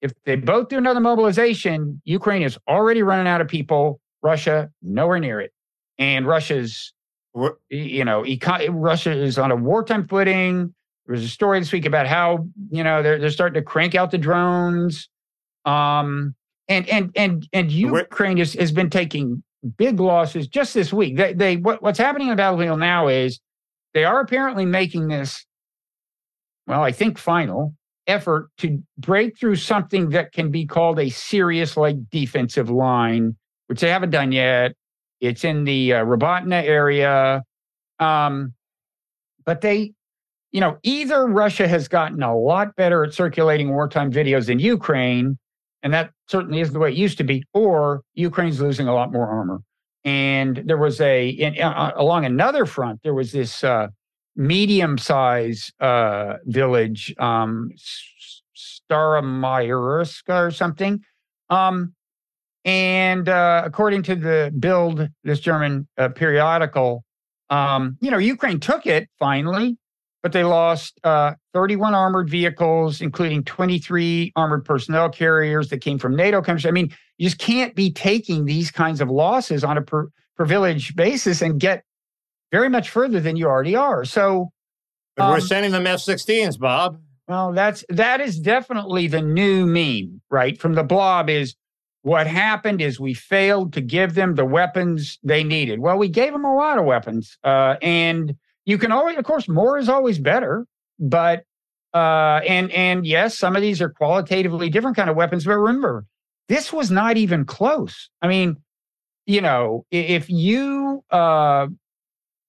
[0.00, 4.00] if they both do another mobilization, Ukraine is already running out of people.
[4.22, 5.52] Russia nowhere near it
[5.98, 6.92] and Russia's,
[7.68, 10.74] you know, eco- Russia is on a wartime footing.
[11.06, 13.94] There was a story this week about how you know they're they're starting to crank
[13.94, 15.08] out the drones,
[15.64, 16.34] um,
[16.68, 21.16] and and and and Ukraine has, has been taking big losses just this week.
[21.16, 23.40] They they what, what's happening in the battlefield now is
[23.94, 25.44] they are apparently making this,
[26.66, 27.74] well, I think final
[28.06, 33.36] effort to break through something that can be called a serious like defensive line,
[33.68, 34.72] which they haven't done yet.
[35.20, 37.42] It's in the uh, Robotyne area.
[37.98, 38.52] Um,
[39.46, 39.92] but they,
[40.52, 45.38] you know, either Russia has gotten a lot better at circulating wartime videos in Ukraine,
[45.84, 49.12] and that certainly isn't the way it used to be, or Ukraine's losing a lot
[49.12, 49.60] more armor.
[50.04, 53.88] And there was a, in, uh, along another front, there was this uh,
[54.34, 57.70] medium size uh, village, um,
[58.90, 61.00] Staromayorsk or something.
[61.50, 61.94] Um,
[62.64, 67.04] and uh, according to the Bild, this German uh, periodical,
[67.50, 69.76] um, you know, Ukraine took it finally,
[70.24, 76.16] but they lost uh, 31 armored vehicles, including 23 armored personnel carriers that came from
[76.16, 76.64] NATO countries.
[76.64, 80.46] I mean, you just can't be taking these kinds of losses on a per, per
[80.46, 81.84] village basis and get
[82.50, 84.06] very much further than you already are.
[84.06, 84.50] So,
[85.14, 86.98] but we're um, sending them F-16s, Bob.
[87.28, 90.58] Well, that's that is definitely the new meme, right?
[90.58, 91.54] From the blob is
[92.00, 95.80] what happened is we failed to give them the weapons they needed.
[95.80, 97.36] Well, we gave them a lot of weapons.
[97.44, 100.66] Uh, and you can always, of course, more is always better.
[100.98, 101.44] But
[101.94, 106.04] Uh, and and yes, some of these are qualitatively different kind of weapons, but remember,
[106.48, 108.10] this was not even close.
[108.20, 108.56] I mean,
[109.26, 111.68] you know, if you uh,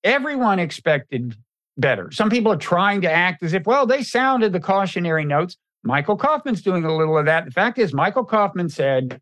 [0.04, 1.36] everyone expected
[1.78, 2.10] better.
[2.12, 5.58] Some people are trying to act as if, well, they sounded the cautionary notes.
[5.84, 7.46] Michael Kofman's doing a little of that.
[7.46, 9.22] The fact is, Michael Kaufman said,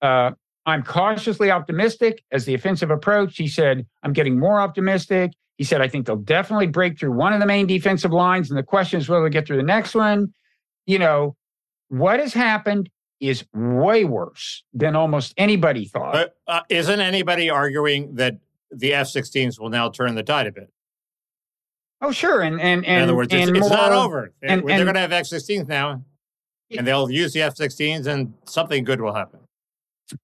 [0.00, 0.30] uh,
[0.64, 3.36] I'm cautiously optimistic as the offensive approach.
[3.36, 5.32] He said, I'm getting more optimistic.
[5.62, 8.50] He said, I think they'll definitely break through one of the main defensive lines.
[8.50, 10.34] And the question is whether they get through the next one.
[10.86, 11.36] You know,
[11.86, 12.90] what has happened
[13.20, 16.14] is way worse than almost anybody thought.
[16.14, 18.38] But uh, isn't anybody arguing that
[18.72, 20.68] the F 16s will now turn the tide a bit?
[22.00, 22.40] Oh, sure.
[22.40, 24.32] And, and, and in other words, it's, it's more, not over.
[24.42, 26.02] and- they're going to have F 16s now,
[26.76, 29.38] and they'll use the F 16s, and something good will happen.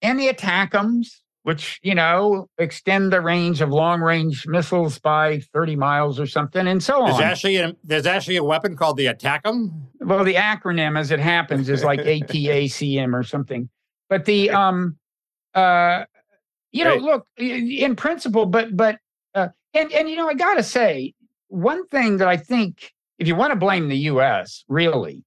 [0.03, 1.07] and the ATACMs,
[1.49, 6.69] which, you know, extend the range of long range missiles by 30 miles or something,
[6.69, 7.23] and so There's on.
[7.23, 9.71] actually a, there's actually a weapon called the ATACM.
[10.01, 13.71] well, the acronym as it happens is like ATACM or something.
[14.11, 14.99] But the, um,
[15.55, 16.05] uh,
[16.71, 17.01] you know, Right.
[17.03, 18.99] look, in principle, but, but,
[19.35, 21.15] uh, and, and, you know, I got to say,
[21.49, 25.25] one thing that I think, if you want to blame the US, really,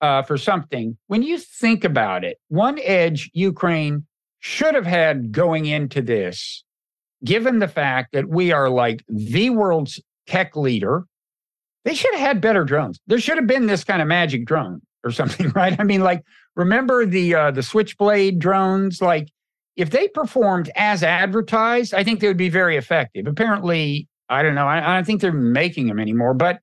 [0.00, 4.06] uh, for something, when you think about it, one edge Ukraine
[4.44, 6.64] should have had going into this,
[7.24, 11.06] given the fact that we are like the world's tech leader,
[11.86, 13.00] they should have had better drones.
[13.06, 15.74] There should have been this kind of magic drone or something, right?
[15.80, 16.22] I mean, like,
[16.56, 19.00] remember the uh, the Switchblade drones?
[19.00, 19.28] Like,
[19.76, 23.26] if they performed as advertised, I think they would be very effective.
[23.26, 24.68] Apparently, I don't know.
[24.68, 26.34] I, I don't think they're making them anymore.
[26.34, 26.60] But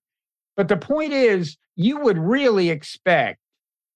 [0.55, 3.39] but the point is, you would really expect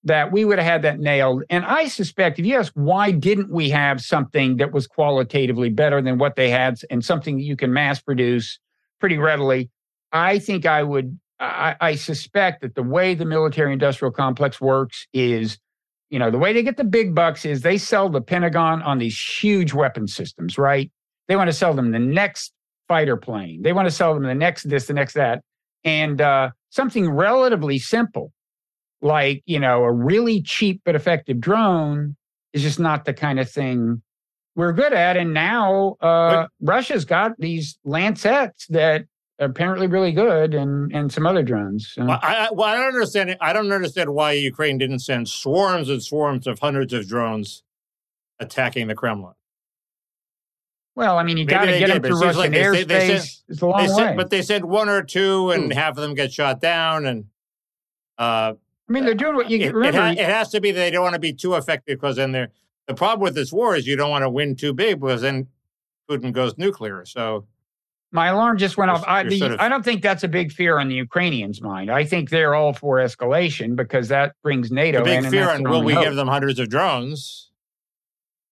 [0.06, 1.44] that we would have had that nailed.
[1.50, 6.02] And I suspect if you ask why didn't we have something that was qualitatively better
[6.02, 8.60] than what they had and something that you can mass produce
[9.00, 9.70] pretty readily,
[10.12, 15.06] I think I would I, I suspect that the way the military industrial complex works
[15.14, 15.58] is,
[16.10, 19.00] you know, the way they get the big bucks is they sell the Pentagon on
[19.00, 20.90] these huge weapon systems, right?
[21.28, 22.54] They want to sell them the next
[22.88, 23.64] fighter plane.
[23.64, 25.42] They want to sell them the next this, the next that.
[25.84, 28.32] And uh, something relatively simple,
[29.02, 32.16] like, you know, a really cheap but effective drone
[32.54, 34.02] is just not the kind of thing
[34.56, 35.18] we're good at.
[35.18, 39.06] And now uh, Russia's got these Lancets that
[39.40, 41.92] are apparently really good and, and some other drones.
[41.94, 43.32] So- Well, I, well, I don't understand.
[43.32, 43.38] it.
[43.42, 47.64] I don't understand why Ukraine didn't send swarms and swarms of hundreds of drones
[48.40, 49.34] attacking the Kremlin.
[50.96, 52.78] Well, I mean, you got to get did, them Russian like they airspace.
[52.80, 53.96] said- they said- it's a long They way.
[53.96, 57.06] sent, but they sent one or two, and half of them get shot down.
[57.06, 57.26] And
[58.18, 58.54] uh,
[58.88, 60.00] I mean, they're doing what you it, it, remember.
[60.00, 62.50] ha- it has to be they don't want to be too effective because then they're
[62.88, 65.48] the problem with this war is you don't want to win too big because then
[66.10, 67.04] Putin goes nuclear.
[67.06, 67.48] So
[68.12, 69.04] my alarm just went off.
[69.08, 71.90] I, the, sort of- I don't think that's a big fear on the Ukrainians' mind.
[71.90, 75.64] I think they're all for escalation because that brings NATO the big and fear on
[75.64, 76.04] will we hope.
[76.04, 77.50] give them hundreds of drones?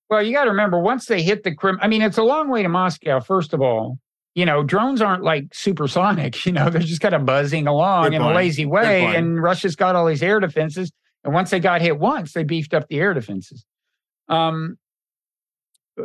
[0.09, 1.77] Well, you got to remember once they hit the Crim.
[1.81, 3.19] I mean, it's a long way to Moscow.
[3.19, 3.99] First of all,
[4.35, 6.33] you know, drones aren't like supersonic.
[6.45, 8.33] You know, they're just kind of buzzing along Good in point.
[8.33, 9.15] a lazy way.
[9.15, 10.91] And Russia's got all these air defenses.
[11.23, 13.65] And once they got hit once, they beefed up the air defenses.
[14.29, 14.77] Um,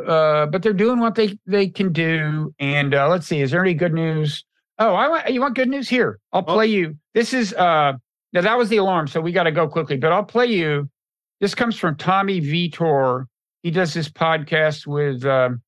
[0.07, 2.53] uh, but they're doing what they they can do.
[2.59, 4.43] And uh, let's see, is there any good news?
[4.77, 6.19] Oh, I want you want good news here.
[6.31, 6.53] I'll Oh.
[6.53, 6.95] play you.
[7.13, 7.93] This is uh
[8.31, 9.97] now that was the alarm, so we got to go quickly.
[9.97, 10.89] But I'll play you.
[11.41, 13.27] This comes from Tommy Vietor.
[13.63, 15.61] He does this podcast with um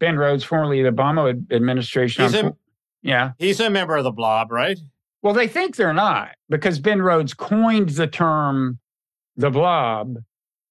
[0.00, 2.24] Ben Rhodes, formerly the Obama ad- administration.
[2.24, 2.56] He's a-
[3.02, 3.32] yeah.
[3.38, 4.78] He's a member of the blob, right?
[5.22, 8.78] Well, they think they're not because Ben Rhodes coined the term
[9.36, 10.16] the blob.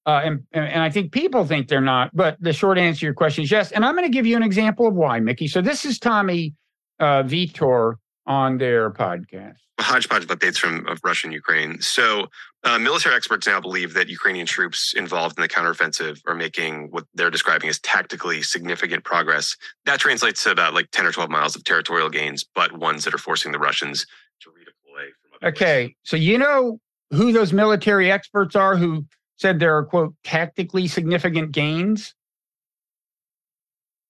[0.05, 2.09] Uh, and, and and I think people think they're not.
[2.15, 3.71] But the short answer to your question is yes.
[3.71, 5.47] And I'm going to give you an example of why, Mickey.
[5.47, 6.55] So this is Tommy
[6.99, 9.57] uh, Vietor on their podcast.
[9.79, 11.81] a hodgepodge of updates from of Russia and Ukraine.
[11.81, 12.27] So,
[12.63, 17.05] uh, military experts now believe that Ukrainian troops involved in the counteroffensive are making what
[17.13, 19.55] they're describing as tactically significant progress.
[19.85, 23.13] That translates to about like 10 or 12 miles of territorial gains, but ones that
[23.13, 24.05] are forcing the Russians
[24.41, 25.09] to redeploy.
[25.21, 25.61] From other places.
[25.61, 25.95] Okay.
[26.03, 26.79] So you know
[27.11, 29.05] who those military experts are who
[29.37, 32.13] said there are, quote, tactically significant gains?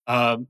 [0.08, 0.48] Um,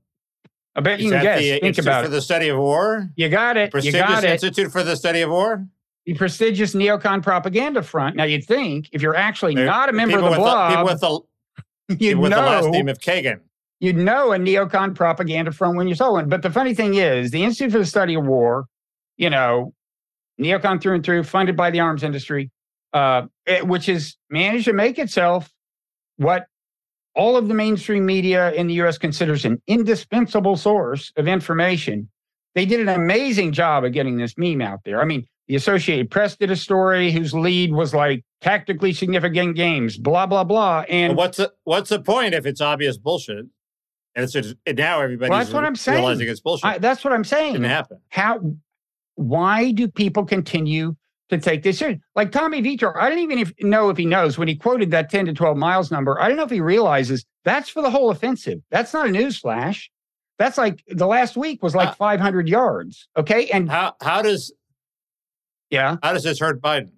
[0.80, 1.38] I bet is you can guess.
[1.40, 2.10] the Think Institute about for it.
[2.12, 3.08] the Study of War?
[3.16, 3.64] You got it.
[3.66, 4.30] You Prestigious got it.
[4.30, 5.66] Institute for the Study of War?
[6.06, 8.16] the prestigious neocon propaganda front.
[8.16, 10.30] Now, you'd think if you're actually They're- not a member of the
[10.68, 11.20] people with the,
[12.04, 13.40] you'd with the last name of Kagan.
[13.80, 16.28] you'd know a neocon propaganda front when you saw one.
[16.30, 18.64] But the funny thing is, the Institute for the Study of War,
[19.18, 19.74] you know,
[20.40, 22.50] neocon through and through, funded by the arms industry,
[22.94, 25.52] uh, it- which has managed to make itself
[26.16, 26.46] what
[27.20, 28.96] all of the mainstream media in the U.S.
[28.96, 32.08] considers an indispensable source of information.
[32.54, 35.02] They did an amazing job of getting this meme out there.
[35.02, 39.98] I mean, the Associated Press did a story whose lead was like tactically significant games,
[39.98, 40.86] blah blah blah.
[40.88, 43.44] And what's the what's the point if it's obvious bullshit?
[44.14, 45.98] And it's just, and now everybody's that's what I'm saying.
[45.98, 46.64] realizing it's bullshit.
[46.64, 47.52] I, that's what I'm It saying.
[47.52, 47.98] didn't happen.
[48.08, 48.40] How?
[49.16, 50.96] Why do people continue
[51.30, 52.00] to take this in?
[52.14, 55.10] Like Tommy Vietor, I don't even if, know if he knows when he quoted that
[55.10, 56.20] 10 to 12 miles number.
[56.20, 58.60] I don't know if he realizes that's for the whole offensive.
[58.70, 59.90] That's not a news flash.
[60.38, 63.08] That's like the last week was like Uh, 500 yards.
[63.16, 64.52] Okay, and How how does
[65.70, 66.90] yeah, how does this hurt Biden?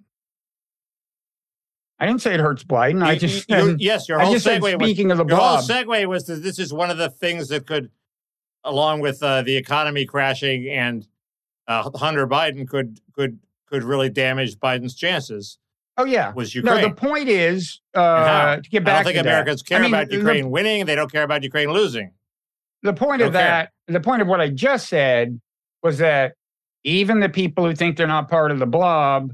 [1.99, 3.03] I didn't say it hurts Biden.
[3.05, 5.59] I just you- you- said- yes, your whole segue was speaking of the your whole
[5.59, 7.91] segue was that this is one of the things that could,
[8.64, 11.07] along with uh, the economy crashing and
[11.68, 13.39] uh, Hunter Biden, could could
[13.73, 15.59] could really damage Biden's chances.
[15.97, 16.33] Oh yeah.
[16.35, 16.83] Was Ukraine.
[16.83, 18.93] No, the point is uh, to get back.
[18.93, 19.29] I don't think to that.
[19.31, 20.85] Americans care I mean, about the- Ukraine winning.
[20.87, 22.11] They don't care about Ukraine losing.
[22.83, 23.43] the point of care.
[23.43, 25.41] that, the point of what I just said
[25.83, 26.35] was that
[26.85, 29.33] even the people who think they're not part of the blob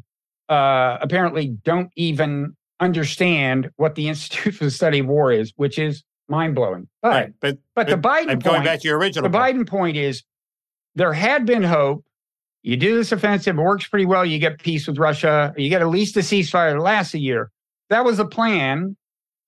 [0.49, 5.79] uh, apparently don't even understand what the Institute for the Study of War is, which
[5.79, 6.89] is mind blowing.
[7.03, 9.29] But, Right, but but the Biden I'm going back to your original.
[9.29, 9.57] the point.
[9.59, 10.23] Biden point is
[10.95, 12.05] there had been hope.
[12.63, 14.25] You do this offensive, it works pretty well.
[14.25, 15.55] You get peace with Russia.
[15.57, 17.51] You get at least a ceasefire that lasts a year.
[17.91, 18.97] That was the plan.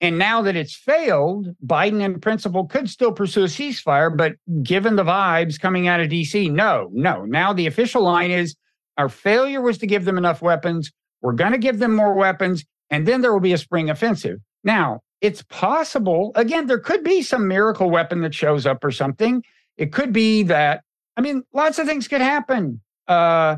[0.00, 4.16] And now that it's failed, Biden in principle could still pursue a ceasefire.
[4.16, 7.24] But given the vibes coming out of DC, no, no.
[7.24, 8.56] Now the official line is
[8.96, 10.90] our failure was to give them enough weapons.
[11.22, 14.38] We're going to give them more weapons, and then there will be a spring offensive.
[14.64, 19.42] Now, it's possible, again, there could be some miracle weapon that shows up or something.
[19.76, 20.82] It could be that,
[21.16, 22.80] I mean, lots of things could happen.
[23.10, 23.56] Uh,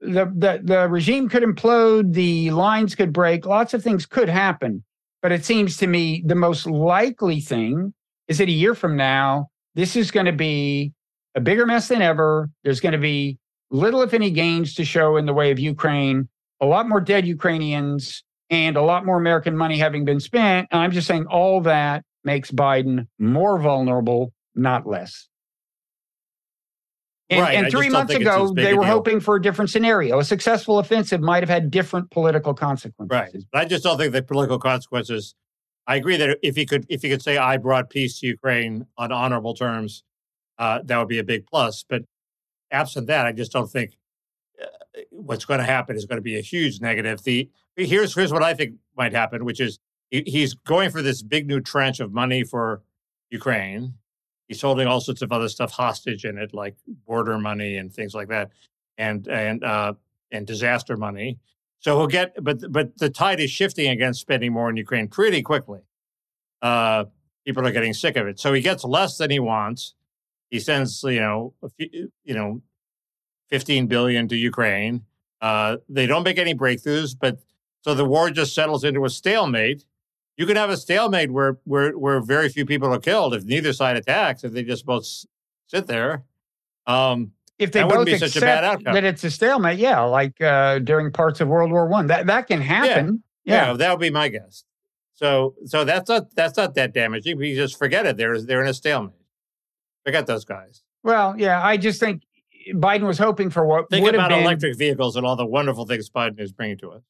[0.00, 4.82] the, the, the regime could implode, the lines could break, lots of things could happen.
[5.22, 7.92] But it seems to me the most likely thing
[8.28, 10.92] is that a year from now, this is going to be
[11.34, 12.48] a bigger mess than ever.
[12.62, 13.38] There's going to be
[13.70, 16.28] little, if any, gains to show in the way of Ukraine,
[16.60, 20.68] a lot more dead Ukrainians, and a lot more American money having been spent.
[20.70, 25.28] And I'm just saying all that makes Biden more vulnerable, not less.
[27.34, 29.70] And, Right, and three months think it's as ago, they were hoping for a different
[29.70, 30.18] scenario.
[30.18, 33.10] A successful offensive might have had different political consequences.
[33.10, 33.44] Right.
[33.52, 35.34] But I just don't think the political consequences.
[35.86, 38.86] I agree that if he could, if he could say, "I brought peace to Ukraine
[38.96, 40.02] on honorable terms,"
[40.58, 41.84] uh, that would be a big plus.
[41.88, 42.04] But
[42.70, 43.96] absent that, I just don't think
[44.62, 44.66] uh,
[45.10, 47.22] what's going to happen is going to be a huge negative.
[47.24, 49.78] The here's here's what I think might happen, which is
[50.10, 52.82] he, he's going for this big new tranche of money for
[53.30, 53.94] Ukraine.
[54.48, 56.76] He's holding all sorts of other stuff hostage in it, like
[57.06, 58.50] border money and things like that,
[58.98, 59.94] and and uh,
[60.30, 61.38] and disaster money.
[61.80, 65.42] So he'll get, but but the tide is shifting against spending more in Ukraine pretty
[65.42, 65.80] quickly.
[66.62, 67.04] Uh,
[67.46, 69.94] people are getting sick of it, so he gets less than he wants.
[70.50, 72.62] He sends, you know, few, you know,
[73.48, 75.04] fifteen billion to Ukraine.
[75.40, 77.38] Uh, they don't make any breakthroughs, but
[77.82, 79.84] so the war just settles into a stalemate.
[80.36, 83.72] You can have a stalemate where where where very few people are killed if neither
[83.72, 84.42] side attacks.
[84.44, 85.06] If they just both
[85.68, 86.24] sit there.
[86.86, 88.94] Um, if they That wouldn't both be such a bad outcome.
[88.94, 92.48] that it's a stalemate, yeah, like uh, during parts of World War One, that that
[92.48, 93.22] can happen.
[93.44, 94.64] Yeah, Yeah, that would be my guess.
[95.14, 97.38] So, so that's not that's not that damaging.
[97.38, 98.16] We just forget it.
[98.16, 99.14] They're they're in a stalemate.
[100.04, 100.82] Forget those guys.
[101.04, 102.22] Well, yeah, I just think
[102.72, 104.42] Biden was hoping for what Think would have about been.
[104.42, 107.02] electric vehicles and all the wonderful things Biden is bringing to us.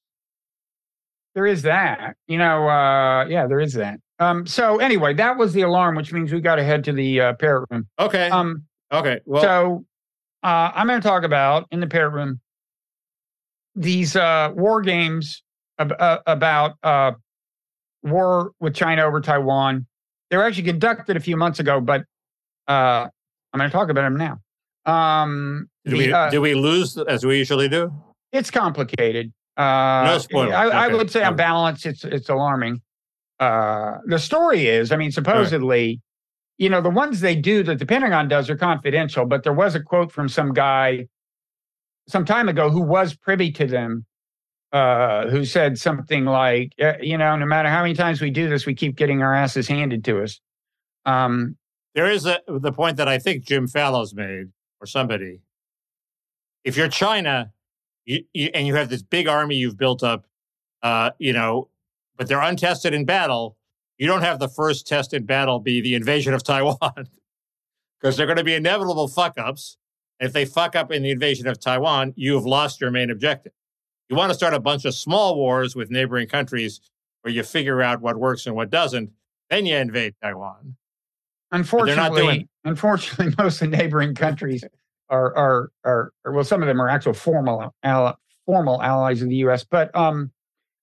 [1.34, 2.68] There is that, you know.
[2.68, 3.98] Uh, yeah, there is that.
[4.20, 7.20] Um, so anyway, that was the alarm, which means we got to head to the
[7.20, 7.88] uh, parrot room.
[7.98, 8.28] Okay.
[8.28, 8.62] Um,
[8.92, 9.20] okay.
[9.24, 9.84] Well, so
[10.42, 12.40] uh, I'm going to talk about in the parrot room
[13.74, 15.42] these uh, war games
[15.78, 17.12] ab- uh, about uh,
[18.02, 19.86] war with China over Taiwan.
[20.30, 22.02] They were actually conducted a few months ago, but
[22.68, 23.08] uh,
[23.52, 24.38] I'm going to talk about them now.
[24.86, 27.92] Um, do the, we uh, do we lose as we usually do?
[28.32, 29.32] it's complicated.
[29.56, 30.52] Uh, No spoilers.
[30.54, 32.82] I, I would say on balance, it's it's alarming.
[33.40, 36.00] Uh, the story is, I mean, supposedly,
[36.58, 39.74] you know, the ones they do that the Pentagon does are confidential, but there was
[39.74, 41.06] a quote from some guy
[42.08, 44.04] some time ago who was privy to them,
[44.72, 48.48] uh, who said something like, "Uh, you know, no matter how many times we do
[48.48, 50.40] this, we keep getting our asses handed to us.
[51.06, 51.56] Um,
[51.94, 54.46] There is a, the point that I think Jim Fallows made,
[54.80, 55.40] or somebody.
[56.64, 57.52] If you're China,
[58.06, 60.26] you, you, and you have this big army you've built up,
[60.82, 61.68] uh, you know,
[62.16, 63.56] but they're untested in battle,
[63.98, 67.08] you don't have the first test in battle be the invasion of Taiwan,
[68.00, 69.76] because they're going to be inevitable fuck ups.
[70.20, 73.10] And if they fuck up in the invasion of Taiwan, you have lost your main
[73.10, 73.52] objective.
[74.08, 76.80] You want to start a bunch of small wars with neighboring countries
[77.22, 79.10] where you figure out what works and what doesn't,
[79.50, 80.76] then you invade Taiwan.
[81.52, 84.62] Unfortunately, unfortunately, most of the neighboring countries
[85.10, 87.74] are, are are well, some of them are actual formal
[88.46, 89.64] formal allies of the U.S.
[89.64, 90.30] But um,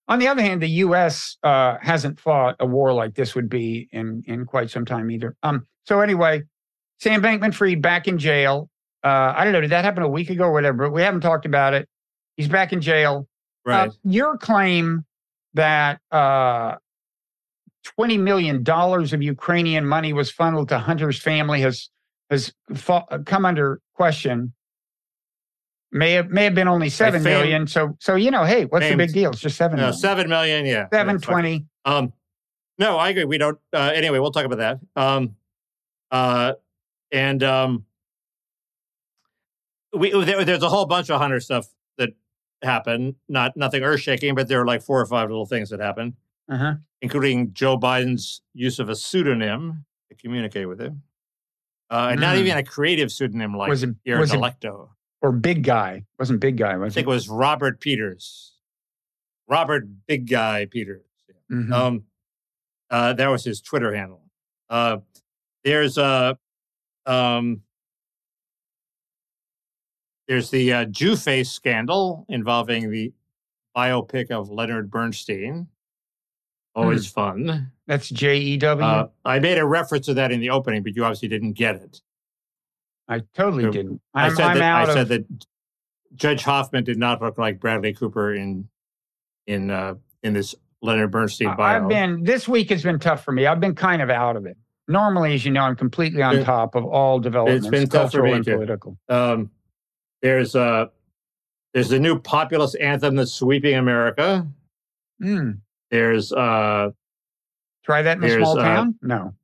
[0.08, 1.36] on the other hand, the U.S.
[1.42, 5.36] Uh, hasn't fought a war like this would be in in quite some time either.
[5.42, 6.42] Um, so anyway,
[7.00, 8.68] Sam Bankman-Fried back in jail.
[9.04, 9.60] Uh, I don't know.
[9.60, 10.84] Did that happen a week ago or whatever?
[10.84, 11.88] But we haven't talked about it.
[12.36, 13.28] He's back in jail.
[13.64, 13.88] Right.
[13.88, 15.04] Uh, your claim
[15.54, 16.76] that uh,
[17.84, 21.90] twenty million dollars of Ukrainian money was funneled to Hunter's family has
[22.30, 24.52] has fa- come under question.
[25.94, 27.66] May have may have been only seven famed- million.
[27.66, 29.30] So so you know, hey, what's the big deal?
[29.32, 29.76] It's just seven.
[29.76, 29.98] no, million.
[29.98, 30.64] seven million.
[30.66, 30.86] Yeah.
[30.92, 31.32] Seven Yeah, fuck it.
[31.32, 31.66] twenty.
[31.84, 32.12] Um,
[32.78, 33.24] no, I agree.
[33.24, 33.58] We don't.
[33.72, 34.80] Uh, anyway, we'll talk about that.
[34.96, 35.36] Um,
[36.10, 36.54] uh,
[37.10, 37.84] and um,
[39.92, 41.66] we there, there's a whole bunch of hunter stuff
[41.98, 42.10] that
[42.62, 43.16] happened.
[43.28, 46.14] Not nothing earth shaking, but there are like four or five little things that happened,
[46.48, 46.74] Uh-huh.
[47.02, 51.02] including Joe Biden's use of a pseudonym to communicate with him,
[51.90, 52.40] uh, and not Mm.
[52.40, 54.38] even a creative pseudonym like Was it was it
[55.20, 56.04] or big guy?
[56.18, 56.74] Wasn't big guy?
[56.74, 58.54] I think it was Robert Peters,
[59.48, 61.04] Robert Big Guy Peters.
[61.50, 61.72] Mhm.
[61.72, 62.04] Um,
[62.90, 64.22] uh, that was his Twitter handle.
[64.70, 64.98] Uh,
[65.64, 66.38] there's a,
[67.06, 67.62] um,
[70.28, 73.12] there's the uh, Jew face scandal involving the
[73.76, 75.68] biopic of Leonard Bernstein.
[76.74, 77.70] Always fun.
[77.86, 78.86] That's J E W.
[78.86, 81.76] Uh, I made a reference to that in the opening, but you obviously didn't get
[81.76, 82.00] it.
[83.08, 84.00] I totally so didn't.
[84.14, 85.08] I I'm, said I'm that out I of.
[85.08, 85.26] that
[86.14, 88.68] Judge Hoffman did not look like Bradley Cooper in
[89.46, 91.82] in uh, in this Leonard Bernstein bio.
[91.82, 93.46] I've been this week has been tough for me.
[93.46, 94.56] I've been kind of out of it.
[94.88, 98.12] Normally, as you know, I'm completely on It- top of all developments, it's been tough
[98.12, 98.54] for cultural me and too.
[98.54, 98.98] political.
[99.08, 99.50] Um,
[100.22, 100.86] there's uh,
[101.74, 104.46] there's the new populist anthem that's sweeping America.
[105.22, 105.58] Mm.
[105.92, 106.90] There's uh,
[107.84, 108.94] Try that in a small uh, town?
[109.02, 109.34] No,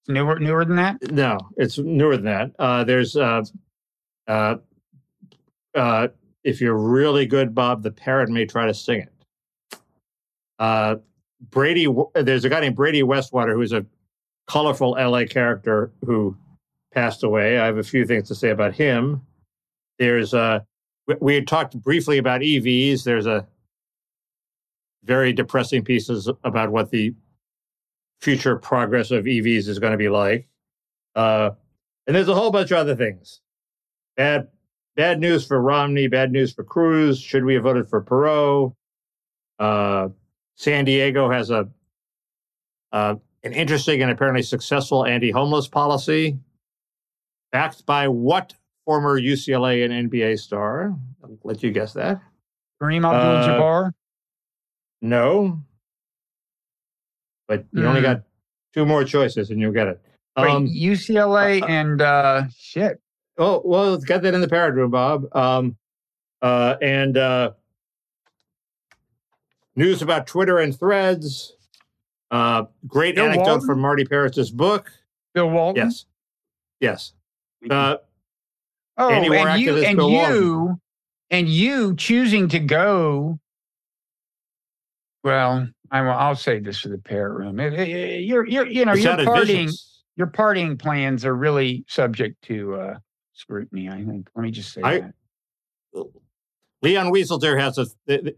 [0.00, 1.02] it's newer newer than that.
[1.10, 2.50] no, it's newer than that.
[2.58, 3.42] Uh, there's uh,
[4.28, 4.56] uh,
[5.74, 6.08] uh,
[6.44, 9.78] if you're really good, Bob, the parrot may try to sing it.
[10.60, 10.96] Uh,
[11.50, 13.84] Brady, there's a guy named Brady Westwater who's a
[14.46, 16.36] colorful LA character who
[16.94, 17.58] passed away.
[17.58, 19.22] I have a few things to say about him.
[19.98, 20.60] There's uh,
[21.08, 23.02] we- we had talked briefly about EVs.
[23.02, 23.46] There's a
[25.08, 27.14] very depressing pieces about what the
[28.20, 30.46] future progress of EVs is going to be like.
[31.16, 31.50] Uh,
[32.06, 33.40] and there's a whole bunch of other things.
[34.16, 34.48] Bad,
[34.96, 36.08] bad news for Romney.
[36.08, 37.18] Bad news for Cruz.
[37.18, 38.74] Should we have voted for Perot?
[39.58, 40.08] Uh,
[40.56, 41.68] San Diego has a
[42.92, 46.38] uh, an interesting and apparently successful anti-homeless policy,
[47.52, 48.54] backed by what
[48.84, 50.94] former UCLA and NBA star?
[51.22, 52.20] I'll let you guess that.
[52.80, 53.92] Kareem Abdul-Jabbar.
[55.00, 55.58] No,
[57.46, 58.06] but you only Hmm.
[58.06, 58.22] got
[58.74, 60.00] two more choices, and you'll get it.
[60.36, 63.00] Wait, Um, UCLA uh, and uh, shit.
[63.38, 65.24] Oh, well, let's get that in the parrot room, Bob.
[65.34, 65.76] Um,
[66.42, 67.52] uh, and uh,
[69.76, 71.54] news about Twitter and threads.
[72.30, 73.66] Uh, great Bill anecdote Walton?
[73.66, 74.90] from Marty Peretz's book.
[75.34, 75.84] Bill Walton.
[75.84, 76.04] Yes.
[76.80, 77.12] Yes.
[77.70, 77.96] Uh,
[79.00, 80.80] Oh, and you and Bill you
[81.30, 83.38] and you choosing to go.
[85.24, 87.58] Well, I will, I'll say this for the parrot room.
[87.60, 89.72] It- it- You're, you're, you know, it your partying,
[90.16, 92.98] your partying plans are really subject to uh,
[93.32, 93.88] scrutiny.
[93.88, 94.28] I think.
[94.34, 95.14] Let me just say I- that.
[96.82, 97.86] Leon Wieseltier has a,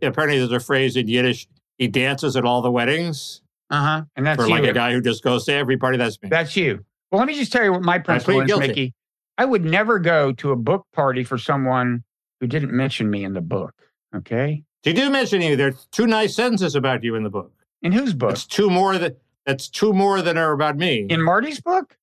[0.06, 1.46] apparently there's a phrase in Yiddish.
[1.76, 4.02] He dances at all the weddings Uh huh.
[4.16, 4.54] And that's for you.
[4.54, 5.98] like a guy who just goes to every party.
[5.98, 6.28] That's me.
[6.30, 6.84] That's you.
[7.10, 8.68] Well, let me just tell you what my principle is, guilty.
[8.68, 8.94] Mickey.
[9.36, 12.02] I would never go to a book party for someone
[12.40, 13.74] who didn't mention me in the book.
[14.14, 14.62] Okay.
[14.84, 15.56] You do mention you.
[15.56, 17.52] There are two nice sentences about you in the book.
[17.82, 18.30] In whose book?
[18.30, 19.16] That's two more that
[19.46, 21.06] that's two more than are about me.
[21.08, 21.96] In Marty's book?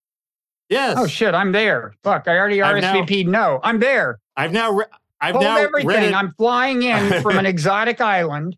[0.70, 0.96] yes.
[1.00, 1.94] Oh shit, I'm there.
[2.04, 3.28] Fuck, I already RSVP'd.
[3.28, 4.20] no, I'm there.
[4.36, 4.86] I've now re-
[5.22, 5.88] I've Hold now everything.
[5.88, 6.14] read it.
[6.14, 8.58] I'm flying in from an exotic island.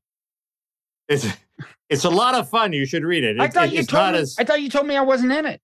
[1.08, 1.28] It's
[1.90, 2.74] it's a lot of fun.
[2.74, 3.40] You should read it.
[3.40, 4.20] I thought it- you it's told me.
[4.20, 5.62] as I thought you told me I wasn't in it.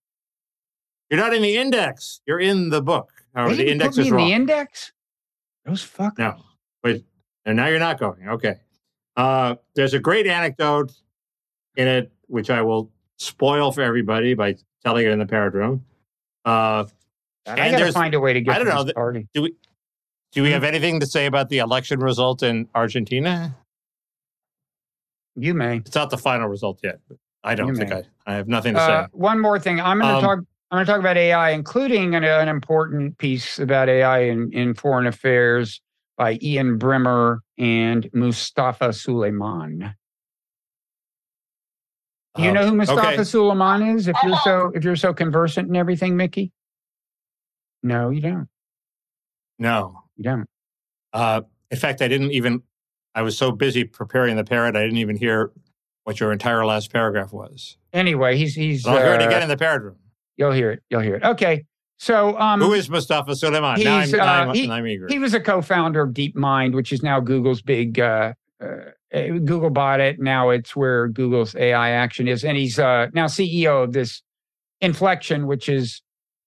[1.10, 2.20] you're not in the index.
[2.26, 3.10] You're in the book.
[3.34, 4.26] However, They the index put me in wrong.
[4.28, 4.92] the index.
[5.64, 6.18] Those fuckers.
[6.18, 6.36] No,
[7.46, 8.28] and now you're not going.
[8.28, 8.56] Okay.
[9.16, 10.92] Uh, there's a great anecdote
[11.76, 15.82] in it, which I will spoil for everybody by telling it in the parrot room.
[16.44, 16.84] Uh,
[17.46, 19.26] I gotta find a way to get I don't to know, this the- party.
[19.32, 19.48] do
[20.34, 20.42] Hmm.
[20.42, 23.56] we have anything to say about the election result in Argentina?
[25.36, 25.76] You may.
[25.78, 26.98] It's not the final result yet.
[27.08, 27.96] But I don't You think may.
[28.26, 28.32] I.
[28.32, 29.08] I have nothing to Uh, say.
[29.12, 29.80] one more thing.
[29.80, 30.38] I'm going to Um, talk.
[30.72, 34.74] I'm going to talk about AI, including an, an important piece about AI in, in
[34.74, 35.80] foreign affairs
[36.16, 39.94] by Ian Bremmer and Mustafa Suleyman.
[42.34, 43.16] Do you Uh, know who Mustafa okay.
[43.24, 44.08] Suleyman is?
[44.08, 46.52] If you're so if you're so conversant in everything, Mickey.
[47.82, 48.48] No, you don't.
[49.58, 50.02] No.
[50.16, 50.46] You don't.
[51.12, 52.62] Uh, in fact, I didn't even
[53.14, 55.52] I was so busy preparing the parrot, I didn't even hear
[56.04, 57.78] what your entire last paragraph was.
[57.92, 58.82] Anyway, he's he's.
[58.84, 59.96] But I'll hear it uh, again in the parrot room.
[60.36, 60.82] You'll hear it.
[60.90, 61.24] You'll hear it.
[61.24, 61.64] Okay.
[61.98, 63.82] So um, Who is Mustafa Suleyman?
[63.82, 65.06] Now I'm, he's, now I'm, uh, he- I'm eager.
[65.08, 67.98] he was a co-founder of DeepMind, which is now Google's big.
[67.98, 68.66] Uh, uh,
[69.14, 70.18] uh, Google bought it.
[70.20, 74.22] Now it's where Google's AI action is, and he's uh, now CEO of this
[74.82, 76.02] Inflection, which is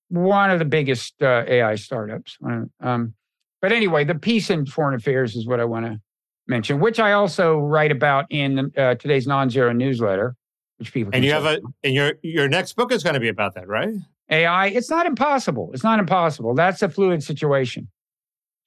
[0.10, 2.38] one of the biggest uh, AI startups.
[2.82, 3.14] Um,
[3.62, 6.00] but anyway, the piece in Foreign Affairs is what I want to
[6.48, 10.36] mention, which I also write about in uh, today's Nonzero newsletter,
[10.78, 13.30] which people and you have a and your your next book is going to be
[13.30, 13.90] about that, right?
[14.30, 14.68] AI.
[14.68, 15.72] It's not impossible.
[15.74, 16.54] It's not impossible.
[16.56, 17.88] That's a fluid situation.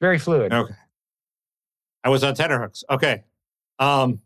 [0.00, 0.52] Very fluid.
[0.52, 0.74] Okay.
[2.04, 2.82] I was on tenterhooks.
[2.90, 3.22] Okay.
[3.78, 4.20] Um,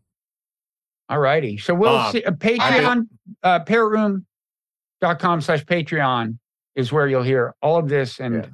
[1.08, 1.58] All righty.
[1.58, 2.24] So we'll Bob, see.
[2.24, 3.06] Uh, Patreon,
[3.42, 6.38] uh, parrotroom.com slash Patreon
[6.74, 8.46] is where you'll hear all of this and Yeah.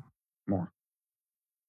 [0.46, 0.72] more.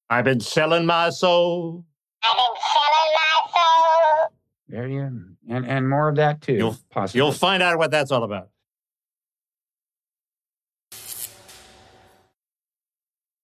[0.10, 1.86] I've been selling my soul.
[2.24, 4.34] I've been selling my soul.
[4.68, 5.02] There you
[5.50, 6.54] and and more of that too.
[6.54, 7.20] You'll- possibly.
[7.20, 8.50] You'll find out what that's all about.